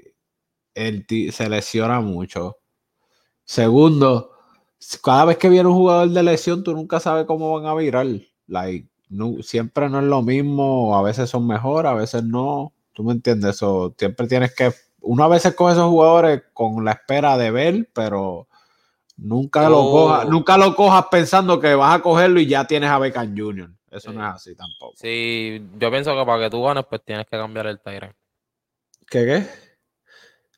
[1.08, 2.58] ti- se lesiona mucho.
[3.46, 4.32] Segundo,
[5.04, 8.08] cada vez que viene un jugador de lesión, tú nunca sabes cómo van a virar.
[8.48, 12.74] Like, no- siempre no es lo mismo, a veces son mejor, a veces no.
[12.94, 13.58] ¿Tú me entiendes?
[13.58, 14.74] Eso siempre tienes que.
[15.02, 18.49] Uno a veces coge esos jugadores con la espera de ver, pero
[19.22, 22.90] nunca lo Yo- cojas, nunca lo cojas pensando que vas a cogerlo y ya tienes
[22.90, 23.70] a Beckham Jr.
[23.92, 24.18] Eso Sí.
[24.18, 24.94] no es así tampoco.
[24.96, 28.16] Sí, yo pienso que para que tú ganes, pues tienes que cambiar el Tyrant.
[29.10, 29.46] ¿Qué qué?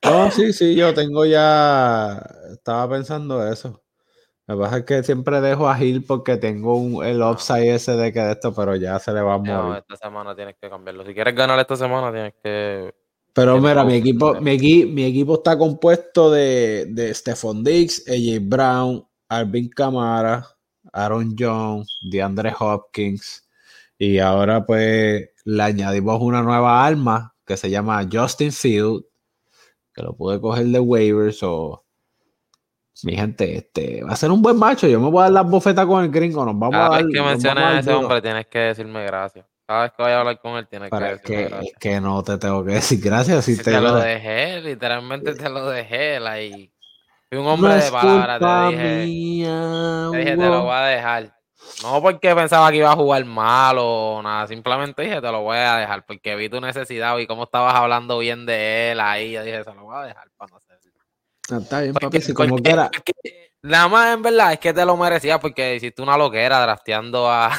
[0.03, 2.21] No, sí, sí, yo tengo ya.
[2.51, 3.81] Estaba pensando eso.
[4.47, 7.93] Lo que pasa es que siempre dejo a Gil porque tengo un, el upside ese
[7.95, 9.77] de que de esto, pero ya se le va a No, morir.
[9.87, 11.05] esta semana tienes que cambiarlo.
[11.05, 12.93] Si quieres ganar esta semana, tienes que.
[13.33, 18.39] Pero mira, mi equipo, mi, equi- mi equipo está compuesto de, de Stephon Diggs, AJ
[18.41, 20.45] Brown, Alvin Kamara,
[20.91, 23.47] Aaron Jones, DeAndre Hopkins.
[23.97, 29.03] Y ahora pues le añadimos una nueva arma que se llama Justin Field,
[29.93, 31.85] que lo pude coger de waivers o...
[33.03, 34.87] Mi gente, este va a ser un buen macho.
[34.87, 36.45] Yo me voy a dar las bofetas con el gringo.
[36.45, 37.03] Nos vamos Cada a dar.
[37.03, 37.99] vez que vamos a ese duro.
[38.05, 39.45] hombre, tienes que decirme gracias.
[39.71, 41.63] Cada vez que vaya a hablar con él, que es decirme que, gracias.
[41.71, 43.45] es que no te tengo que decir gracias.
[43.45, 46.19] Si te, te lo dejé, literalmente te lo dejé.
[46.19, 46.73] Like,
[47.29, 49.47] fui un hombre no de palabras, te dije.
[50.11, 51.33] Te dije, te lo voy a dejar.
[51.83, 55.55] No porque pensaba que iba a jugar mal o nada, simplemente dije, te lo voy
[55.57, 59.31] a dejar porque vi tu necesidad y cómo estabas hablando bien de él ahí.
[59.31, 60.91] Yo dije, se lo voy a dejar para no hacerlo.
[61.49, 62.91] Ah, Está bien, Porque- papi, si como quiera.
[63.61, 67.51] Nada más en verdad es que te lo merecías porque hiciste una loquera drafteando a.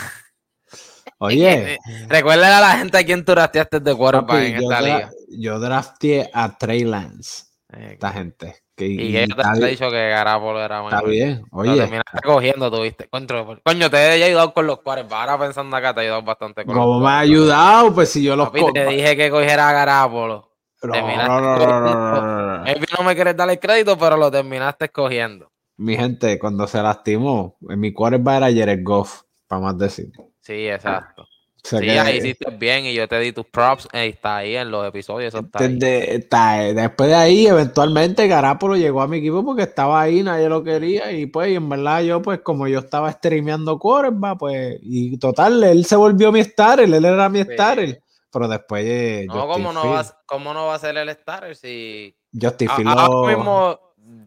[1.18, 5.10] Oye, Recuerden a la gente a quien tú drafteaste de quarterback papi, en esta liga.
[5.30, 8.56] yo drafteé a Trey Lance, Eh, esta gente.
[8.74, 11.10] Que, Y yo te está, bien, dicho que Garapolo era está mejor.
[11.10, 11.42] bien.
[11.52, 13.08] Lo Oye, terminaste cogiendo, tuviste.
[13.08, 13.26] Coño,
[13.64, 15.30] coño, te he ayudado con los quarterbacks.
[15.30, 17.94] Ahora pensando acá, te he ayudado bastante con ¿cómo los me ha ayudado?
[17.94, 20.48] Pues si yo los Papi, te dije que cogiera a Garapolo.
[20.82, 24.86] No, no, no, no, no, no, no, me quieres dar el crédito, pero lo terminaste
[24.86, 25.52] escogiendo.
[25.76, 30.10] Mi gente, cuando se lastimó, en mi quarterback era Jared Goff, para más decir.
[30.42, 31.22] Sí, exacto.
[31.22, 33.88] O sea Sí, que- ahí hiciste bien y yo te di tus props.
[33.92, 35.78] eh, está ahí en los episodios, eso está ahí.
[35.80, 40.64] Está- después de ahí, eventualmente Garapolo llegó a mi equipo porque estaba ahí, nadie lo
[40.64, 41.12] quería.
[41.12, 45.62] Y pues, y en verdad, yo, pues, como yo estaba streameando quarterback, pues, y total,
[45.62, 47.52] él se volvió mi starter, él era mi Sí.
[47.52, 48.02] starter.
[48.32, 51.54] Pero después, eh, No, ¿cómo no, va, a- ¿cómo no va a ser el starter
[51.54, 52.16] si...
[52.38, 53.78] Justin A- Fields ahora mismo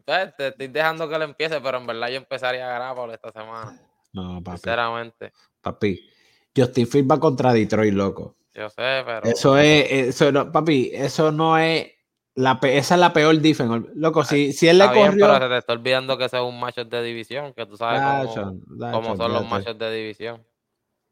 [0.07, 3.31] eh, te estoy dejando que lo empiece, pero en verdad yo empezaría a Garapolo esta
[3.33, 3.77] semana.
[4.13, 5.33] No, papi, Sinceramente.
[5.65, 6.07] Papi.
[6.55, 8.35] Justin Fields va contra Detroit, loco.
[8.53, 9.23] Yo sé, pero...
[9.23, 11.87] Eso es, eso no, papi, eso no es,
[12.35, 13.89] la, pe- esa es la peor defense.
[13.95, 15.25] Loco, si, si él le bien, corrió...
[15.25, 18.01] pero se te está olvidando que ese es un macho de división, que tú sabes
[18.33, 20.45] cómo, cómo son los machos de división.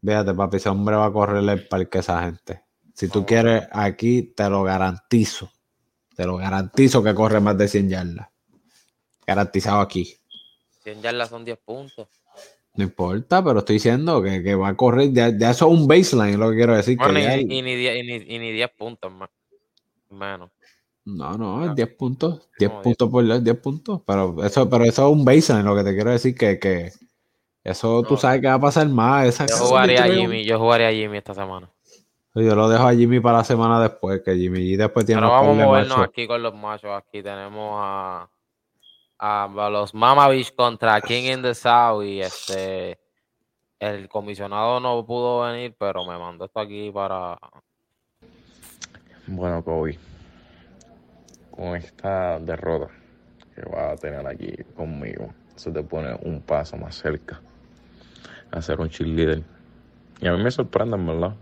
[0.02, 2.62] Fíjate, papi, ese hombre va a correrle el parque a esa gente.
[2.94, 3.26] Si tú No.
[3.26, 5.52] quieres, aquí te lo garantizo.
[6.16, 8.28] Te lo garantizo que corre más de 100 yardas.
[9.26, 10.16] Garantizado aquí.
[10.84, 12.08] 100 yardas son 10 puntos.
[12.76, 15.12] No importa, pero estoy diciendo que, que va a correr.
[15.14, 16.98] Ya, ya eso es un baseline, es lo que quiero decir.
[16.98, 19.30] Bueno, y, y ni 10, y, ni, y ni 10 puntos más.
[20.10, 20.52] Menos.
[21.06, 22.50] no, no, es 10 puntos.
[22.58, 22.98] 10 Como 10.
[22.98, 24.02] puntos por 10 puntos.
[24.06, 26.92] Pero eso, pero eso es un baseline, lo que te quiero decir que, que
[27.64, 29.28] eso tú sabes que va a pasar más.
[29.28, 31.70] Esa Yo jugaría a Jimmy, yo jugaría a Jimmy esta semana.
[32.36, 35.32] Yo lo dejo a Jimmy para la semana después, que Jimmy G después tiene Pero
[35.32, 36.90] vamos a movernos aquí con los machos.
[36.92, 38.28] Aquí tenemos a,
[39.24, 42.04] a, los Mama Beach contra King in the South.
[42.04, 43.00] Y este
[43.80, 47.38] el comisionado no pudo venir, pero me mandó esto aquí para.
[49.28, 49.98] Bueno, Kobe,
[51.52, 52.90] con esta derrota
[53.56, 57.42] que vas a tener aquí conmigo, eso te pone un paso más cerca
[58.52, 59.44] a ser un cheerleader.
[60.20, 61.36] Y a mí me sorprende, en verdad,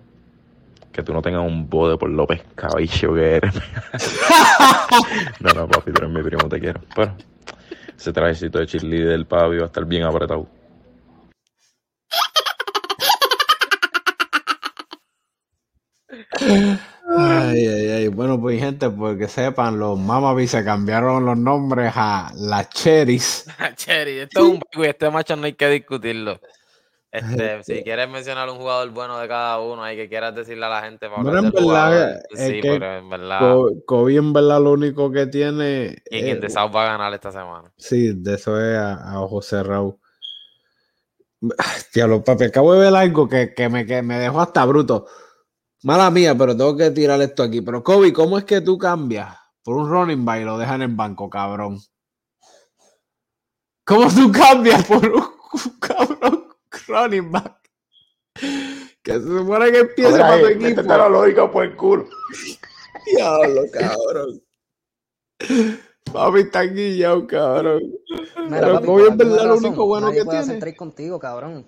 [0.91, 3.55] que tú no tengas un bode por López Cabello que eres.
[5.39, 6.81] no, no, papi, tú eres mi primo, te quiero.
[6.95, 7.15] Pero
[8.01, 10.47] ese trajecito de cheerleader, papi, va a estar bien apretado.
[17.17, 18.07] Ay, ay, ay.
[18.07, 23.45] Bueno, pues gente, porque sepan, los Mamabi se cambiaron los nombres a las Cherries.
[23.75, 26.39] Cherry, esto es un y este macho no hay que discutirlo.
[27.11, 30.69] Este, si quieres mencionar un jugador bueno de cada uno, hay que quieras decirle a
[30.69, 34.71] la gente para Bueno, en verdad, Sí, que pero en verdad, Kobe en verdad lo
[34.71, 36.01] único que tiene...
[36.09, 37.71] y quien de South va a ganar esta semana.
[37.77, 39.99] Sí, de eso es a, a ojo cerrado.
[41.93, 45.05] Diablo, papi, acabo de ver algo que, que me, que me dejó hasta bruto.
[45.83, 47.61] Mala mía, pero tengo que tirar esto aquí.
[47.61, 50.95] Pero, Kobe, ¿cómo es que tú cambias por un running back y lo dejan en
[50.95, 51.79] banco, cabrón?
[53.83, 56.40] ¿Cómo tú cambias por un, un cabrón
[56.87, 57.57] running back?
[59.03, 60.63] Que se supone que empiece para tu equipo.
[60.63, 62.07] métete la lógica por el culo.
[63.05, 64.41] Diablo, cabrón.
[66.11, 67.83] Papi está guillado, cabrón.
[68.47, 70.59] Mira, Pero papi, Kobe es verdad lo único bueno nadie que puede hacer tiene.
[70.59, 71.65] trade contigo, cabrón.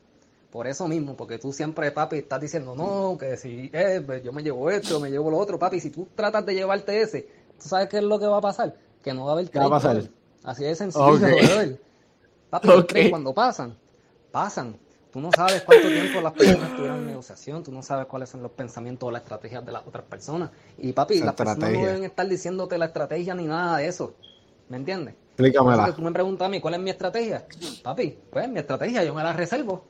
[0.51, 4.31] Por eso mismo, porque tú siempre, papi, estás diciendo, no, que si eh, pues, yo
[4.31, 5.79] me llevo esto, me llevo lo otro, papi.
[5.79, 7.27] Si tú tratas de llevarte ese,
[7.61, 8.75] ¿tú sabes qué es lo que va a pasar?
[9.01, 10.09] Que no va a haber ¿Qué va a trade, pasar?
[10.43, 11.37] Así de sencillo.
[12.49, 12.87] Papi, los Ok.
[12.87, 13.77] trades cuando pasan,
[14.31, 14.77] pasan.
[15.13, 18.41] Tú no sabes cuánto tiempo las personas tuvieron en negociación, tú no sabes cuáles son
[18.41, 20.49] los pensamientos o las estrategias de las otras personas.
[20.79, 24.15] Y papi, Esa las personas no deben estar diciéndote la estrategia ni nada de eso.
[24.69, 25.13] ¿Me entiendes?
[25.27, 25.93] Explícamela.
[25.93, 27.45] Tú me preguntas a mí cuál es mi estrategia.
[27.83, 29.85] Papi, pues mi estrategia yo me la reservo.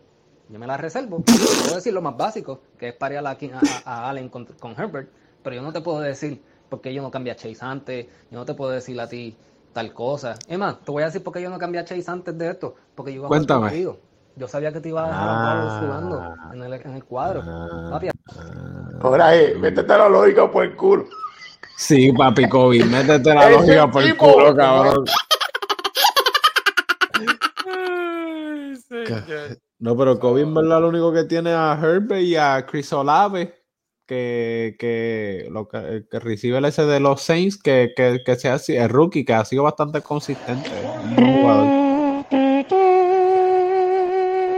[0.50, 1.22] Yo me la reservo.
[1.22, 3.38] Puedo decir lo más básico, que es parear a, a,
[3.86, 5.10] a Allen con, con Herbert,
[5.42, 8.40] pero yo no te puedo decir por qué yo no cambié a Chase antes, yo
[8.40, 9.38] no te puedo decir a ti
[9.72, 10.36] tal cosa.
[10.50, 12.50] Es más, te voy a decir por qué yo no cambié a Chase antes de
[12.50, 13.70] esto, porque yo iba a Cuéntame.
[13.70, 14.00] contigo.
[14.36, 17.44] Yo sabía que te iba a dejar a Wallace jugando en el, en el cuadro.
[17.46, 17.90] Ah.
[17.92, 18.10] Papi,
[19.02, 21.06] Ahora, eh, métete la lógica por el culo.
[21.78, 25.06] Sí, papi Kobe, métete la lógica por el tipo, culo, cabrón.
[29.80, 33.54] No, pero Kobe en verdad lo único que tiene a Herbert y a Chris Olave,
[34.08, 38.76] que, que, lo que, recibe el ese de los Saints, que, que, que sea así,
[38.76, 40.70] el rookie, que ha sido bastante consistente.
[41.18, 41.83] jugador.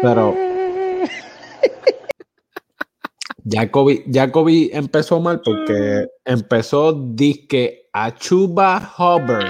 [0.02, 0.36] Pero
[3.44, 9.48] ya Kobe empezó mal porque empezó disque a Chuba Hubbard.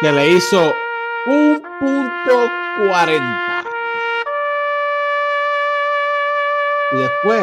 [0.00, 0.74] Que le hizo
[1.26, 2.50] un punto
[2.88, 3.64] 40.
[6.90, 7.42] Y después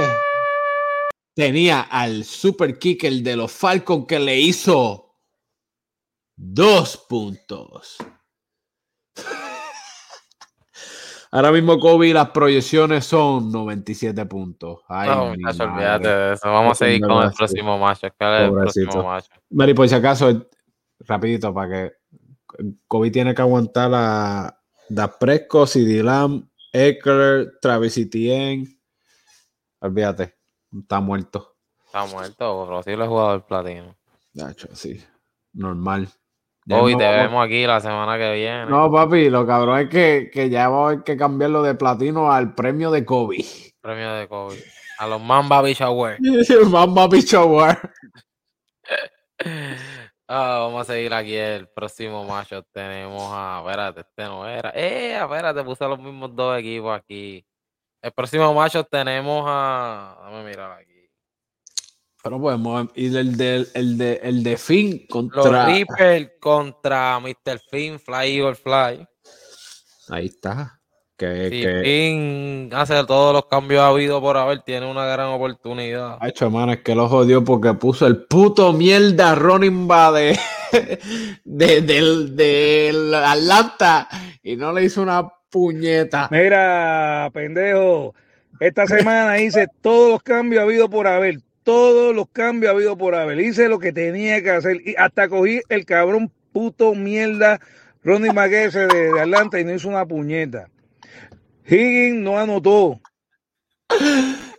[1.36, 5.18] tenía al super kicker de los Falcons que le hizo
[6.36, 7.98] dos puntos.
[11.36, 14.80] Ahora mismo Kobe las proyecciones son 97 puntos.
[14.88, 15.74] Ay, No, mi muchacho, madre.
[15.74, 16.50] olvídate de eso.
[16.50, 17.36] Vamos a seguir con el sí.
[17.38, 18.08] próximo macho.
[18.08, 19.32] El próximo macho.
[19.50, 20.48] Mary, por si acaso,
[21.00, 21.94] rapidito, para que
[22.88, 28.80] Kobe tiene que aguantar a Da Presco, CD Lamb, Eckler, Travis Etienne.
[29.82, 30.36] Olvídate,
[30.82, 31.58] está muerto.
[31.86, 33.94] Está muerto, posible jugador platino.
[34.36, 35.04] Nacho, sí,
[35.52, 36.08] normal.
[36.70, 38.66] Hoy no te vamos- vemos aquí la semana que viene.
[38.66, 42.32] No, papi, lo cabrón es que, que ya va a haber que cambiarlo de platino
[42.32, 43.46] al premio de Kobe.
[43.82, 44.58] Premio de COVID.
[44.98, 46.18] A los Mamba Beach Award.
[46.70, 47.78] Mamba Award.
[50.28, 52.64] Ah, vamos a seguir aquí el próximo macho.
[52.72, 53.62] Tenemos a.
[53.64, 54.72] Espérate, este no era.
[54.74, 57.46] Eh, espérate, puse los mismos dos equipos aquí.
[58.02, 60.18] El próximo macho tenemos a.
[60.24, 60.95] Dame mirar aquí.
[62.26, 65.68] Pero podemos ir el de, el de, el de Finn Los contra.
[65.68, 67.60] Reapers contra Mr.
[67.70, 69.08] Finn, Fly Eagle Fly.
[70.10, 70.80] Ahí está.
[71.16, 71.82] Que, Si que...
[71.84, 76.18] Finn hace todos los cambios habidos por haber, tiene una gran oportunidad.
[76.20, 80.40] Ha hecho, mano, es que lo jodió porque puso el puto mierda back de,
[81.46, 84.10] de, del, del Atlanta
[84.42, 86.28] y no le hizo una puñeta.
[86.32, 88.16] Mira, pendejo,
[88.60, 93.40] esta semana hice todos los cambios habido por haber, todos los cambios habido por haber.
[93.42, 97.60] Hice lo que tenía que hacer y hasta cogí el cabrón puto mierda
[98.04, 100.70] Ronnie Maguese de, de Atlanta y no hizo una puñeta.
[101.66, 103.02] Higgins no anotó.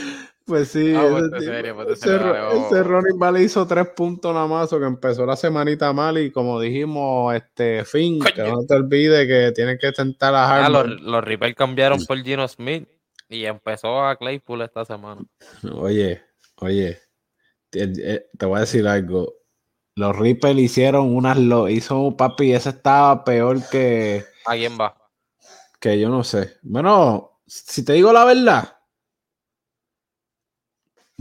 [0.51, 2.71] Pues sí, Ah, ese, serio, vamos.
[2.71, 6.29] ese Ronnie Vale hizo tres puntos nada más, o que empezó la semanita mal y
[6.29, 10.89] como dijimos, este fin, que no te olvides que tienes que tentar a Ah, Harman.
[10.89, 12.85] los, los Reapers cambiaron por Gino Smith
[13.29, 15.21] y empezó a Claypool esta semana.
[15.73, 16.21] Oye,
[16.57, 16.99] oye,
[17.69, 19.33] te, eh, te voy a decir algo.
[19.95, 24.97] Los Reapers hicieron unas lo hizo papi, ese estaba peor que, ¿A quién va?
[25.79, 26.57] que yo no sé.
[26.61, 28.79] Bueno, si te digo la verdad,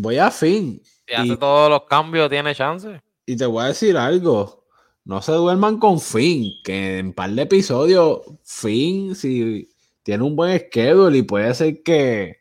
[0.00, 0.80] voy a fin.
[1.06, 3.00] Si hace Y- todos los cambios, tiene chance.
[3.26, 4.64] Y te voy a decir algo.
[5.04, 9.68] No se duerman con Finn, que en par de episodios, Finn, si
[10.02, 12.38] tiene un buen schedule y puede ser que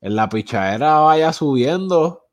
[0.00, 2.24] en la pichadera vaya subiendo,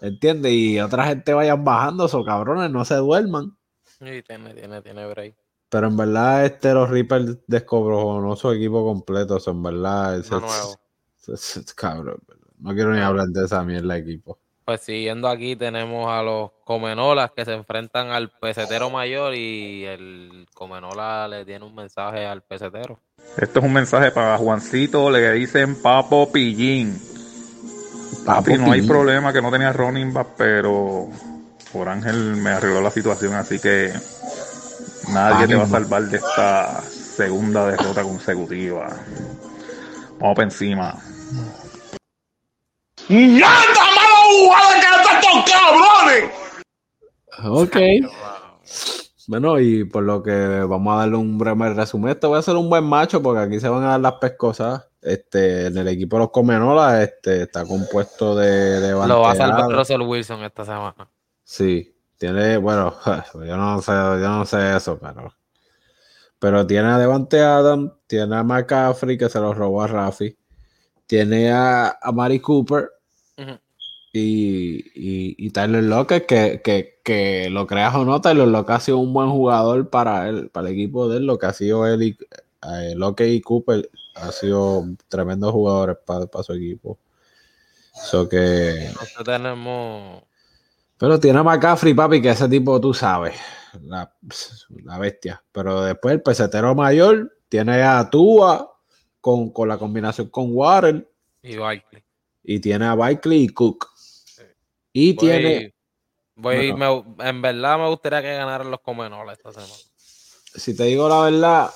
[0.00, 0.52] ¿entiendes?
[0.52, 3.56] Y otra gente vayan bajando, esos cabrones, no se duerman.
[3.84, 5.34] Sí, tiene, tiene, tiene break.
[5.70, 10.76] Pero en verdad, este los Reapers descobrojonó su equipo completo, o sea, en verdad, nuevo.
[11.26, 12.18] ese- ese- cabrón,
[12.64, 14.38] no quiero ni hablar de esa mierda equipo.
[14.64, 20.46] Pues siguiendo aquí tenemos a los Comenolas que se enfrentan al pesetero mayor y el
[20.54, 22.98] Comenola le tiene un mensaje al pesetero.
[23.36, 26.98] Esto es un mensaje para Juancito, le dicen Papo Pillín.
[28.24, 28.88] Papi, Papo no hay Pillín.
[28.88, 31.10] problema que no tenía running back, pero
[31.70, 33.92] por Ángel me arregló la situación, así que
[35.12, 38.88] nadie te va a salvar de esta segunda derrota consecutiva.
[40.18, 40.98] Vamos para encima.
[43.08, 43.48] ¡Mierda,
[43.96, 46.30] mala jugada que hacen estos cabrones!
[47.44, 47.76] Ok.
[49.26, 52.56] Bueno, y por lo que vamos a darle un breve resumen, este va a ser
[52.56, 54.86] un buen macho porque aquí se van a dar las pescosas.
[55.00, 59.34] Este, en el equipo de los Comenolas este, está compuesto de, de Lo va a
[59.34, 59.70] salvar.
[59.70, 61.08] Russell Wilson esta semana.
[61.42, 62.94] Sí, tiene, bueno,
[63.34, 65.34] yo no sé, yo no sé eso, pero,
[66.38, 70.36] pero tiene a Devante Adams, tiene a McCaffrey que se lo robó a Rafi,
[71.06, 72.90] tiene a, a Mari Cooper
[74.12, 78.80] Y, y, y Tyler Lockett, que, que, que lo creas o no, Tyler Lockett ha
[78.80, 81.86] sido un buen jugador para él, para el equipo de él, lo que ha sido
[81.86, 82.18] él y
[82.62, 86.98] eh, Lockett y Cooper ha sido tremendos jugadores para, para su equipo.
[87.92, 88.90] So que
[89.24, 90.22] tenemos
[90.98, 93.34] pero tiene a McCaffrey, papi, que ese tipo, tú sabes,
[93.82, 94.12] la,
[94.84, 95.42] la bestia.
[95.52, 98.78] Pero después el pesetero mayor tiene a Tua
[99.20, 101.08] con, con la combinación con Water
[101.42, 102.03] y Barkley.
[102.44, 103.88] Y tiene a Barkley y Cook.
[104.92, 105.74] Y Voy- tiene,
[106.36, 107.14] voy- Bueno.
[107.18, 109.72] me- en verdad me gustaría que ganaran los Comenolas esta semana.
[110.56, 111.70] si te digo la verdad,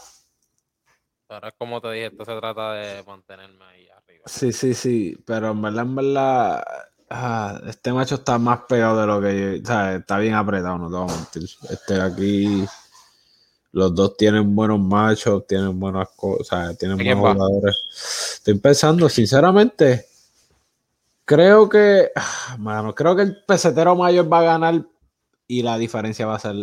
[1.26, 4.22] Pero es como te dije, esto se trata de mantenerme ahí arriba.
[4.26, 6.64] sí, sí, sí, pero en verdad, en verdad,
[7.10, 10.78] ah, este macho está más peor de lo que yo, o sea, está bien apretado,
[10.78, 11.50] no te voy a mentir.
[11.70, 12.64] Este aquí,
[13.72, 17.44] los dos tienen buenos machos, tienen buenas cosas, o sea, tienen ¿Quién buenos va?
[17.44, 17.76] jugadores.
[18.38, 20.06] Estoy pensando, sinceramente,
[21.28, 24.82] creo que, ah, mano, creo que el pesetero mayor va a ganar
[25.46, 26.54] y la diferencia va a ser,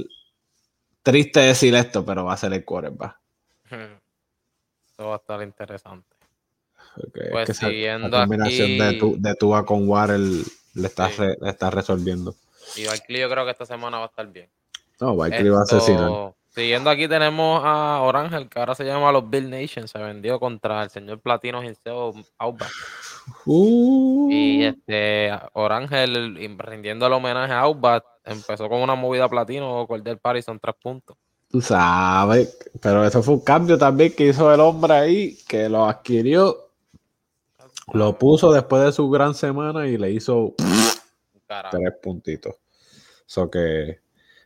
[1.03, 3.15] triste decir esto, pero va a ser el quarterback.
[3.71, 6.07] Eso va a estar interesante.
[6.97, 10.43] es Pues que esa- siguiendo la combinación de, tu, de Tua con Waddle
[10.73, 11.17] le está, Sí.
[11.19, 12.33] re- le está resolviendo.
[12.75, 14.49] Y Barkley yo creo que esta semana va a estar bien.
[14.99, 16.33] No, Barkley va a asesinar.
[16.49, 19.87] Siguiendo aquí tenemos a Orangel, que ahora se llama los Bill Nation.
[19.89, 22.67] Se vendió contra el señor Platino Ginseo Auba.
[23.45, 30.17] Uh, Y este Orangel, rindiendo el homenaje a Aubat, empezó con una movida platino, Cordell
[30.17, 31.15] Patterson, tres puntos.
[31.49, 35.85] Tú sabes, pero eso fue un cambio también que hizo el hombre ahí, que lo
[35.85, 36.69] adquirió,
[37.93, 40.53] lo puso después de su gran semana y le hizo
[41.47, 41.77] Carajo.
[41.77, 42.55] tres puntitos.
[43.27, 43.99] So que,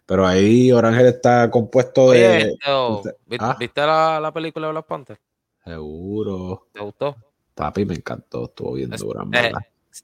[0.06, 2.56] pero ahí Orangel está compuesto de.
[2.64, 3.56] Teo, de- ¿vi- ah.
[3.58, 5.20] ¿viste la, la película de Black Panther?
[5.64, 6.68] Seguro.
[6.74, 7.16] ¿Te gustó?
[7.60, 9.52] Papi, me encantó, estuvo bien Es- dura, eh.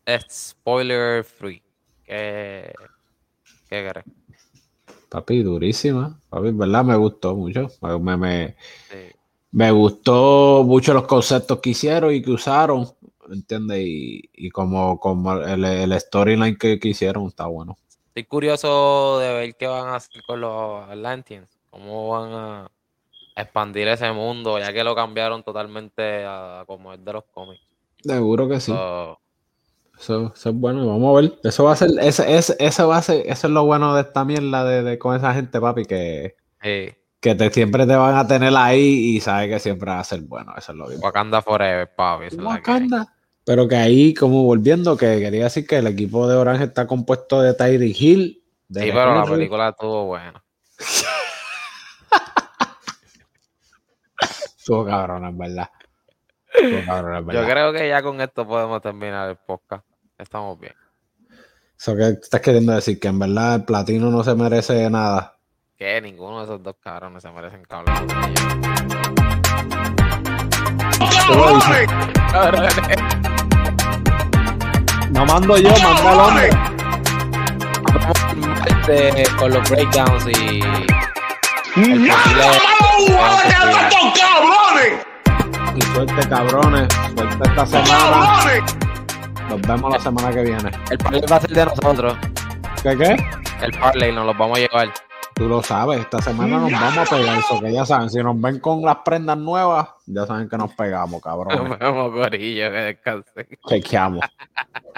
[0.05, 1.63] Es spoiler free.
[2.05, 2.73] ¿Qué,
[3.69, 4.03] qué?
[5.07, 6.19] Papi, durísima.
[6.29, 7.69] Papi, en verdad me gustó mucho.
[7.81, 8.55] Me, me,
[8.89, 8.97] Sí.
[9.51, 12.87] me gustó mucho los conceptos que hicieron y que usaron,
[13.31, 13.79] ¿entiendes?
[13.85, 17.77] Y, y como, como el, el storyline que, que hicieron está bueno.
[18.07, 21.47] Estoy curioso de ver qué van a hacer con los Atlanteans.
[21.69, 22.71] Cómo van a
[23.35, 27.63] expandir ese mundo, ya que lo cambiaron totalmente a como es de los cómics.
[28.01, 28.71] Seguro que sí.
[28.71, 29.19] So,
[29.99, 30.87] Eso, eso es bueno.
[30.87, 31.39] Vamos a ver.
[31.43, 34.01] Eso va a ser, ese, ese, eso va a ser, eso es lo bueno de
[34.01, 38.15] esta mierda de, de con esa gente, papi, que, sí, que te, siempre te van
[38.15, 40.53] a tener ahí y sabes que siempre va a ser bueno.
[40.57, 41.01] Eso es lo bien.
[41.03, 42.29] Wakanda Forever, papi.
[42.29, 42.35] que.
[42.37, 43.11] Wakanda.
[43.45, 47.41] Pero que ahí, como volviendo, que quería decir que el equipo de Orange está compuesto
[47.41, 50.43] de Tyree Hill, De Sí, pero la película estuvo buena.
[54.65, 55.69] Estuvo cabrón, en verdad.
[56.51, 57.51] Estuvo cabrón, en Yo verdad.
[57.51, 59.85] creo que ya con esto podemos terminar el podcast.
[60.17, 60.73] Estamos bien.
[61.77, 65.37] Eso que estás queriendo decir que en verdad el platino no se merece nada.
[65.77, 67.61] Que ninguno de esos dos cabrones se merecen.
[67.65, 68.15] ¡Cabrones!
[75.11, 76.49] No mando yo, manda el hombre.
[78.65, 80.59] Este, con los breakdowns y.
[81.75, 85.05] el ¡Nada posible- más jugada que estos cabrones!
[85.75, 86.87] Y suerte, cabrones.
[87.15, 87.87] Suerte esta semana.
[87.89, 88.75] ¡Cabrones!
[89.49, 90.71] Nos vemos la semana que viene.
[90.89, 92.17] El parlay va a ser de nosotros.
[92.81, 93.15] ¿Qué qué?
[93.61, 94.93] El parlay nos los vamos a llevar.
[95.35, 98.39] Tú lo sabes, esta semana nos vamos a pegar eso, que ya saben, si nos
[98.39, 101.77] ven con las prendas nuevas, ya saben que nos pegamos, Nos cabrón.
[101.79, 103.47] vemos, Corillo, que descansen.
[103.67, 104.21] Chequeamos.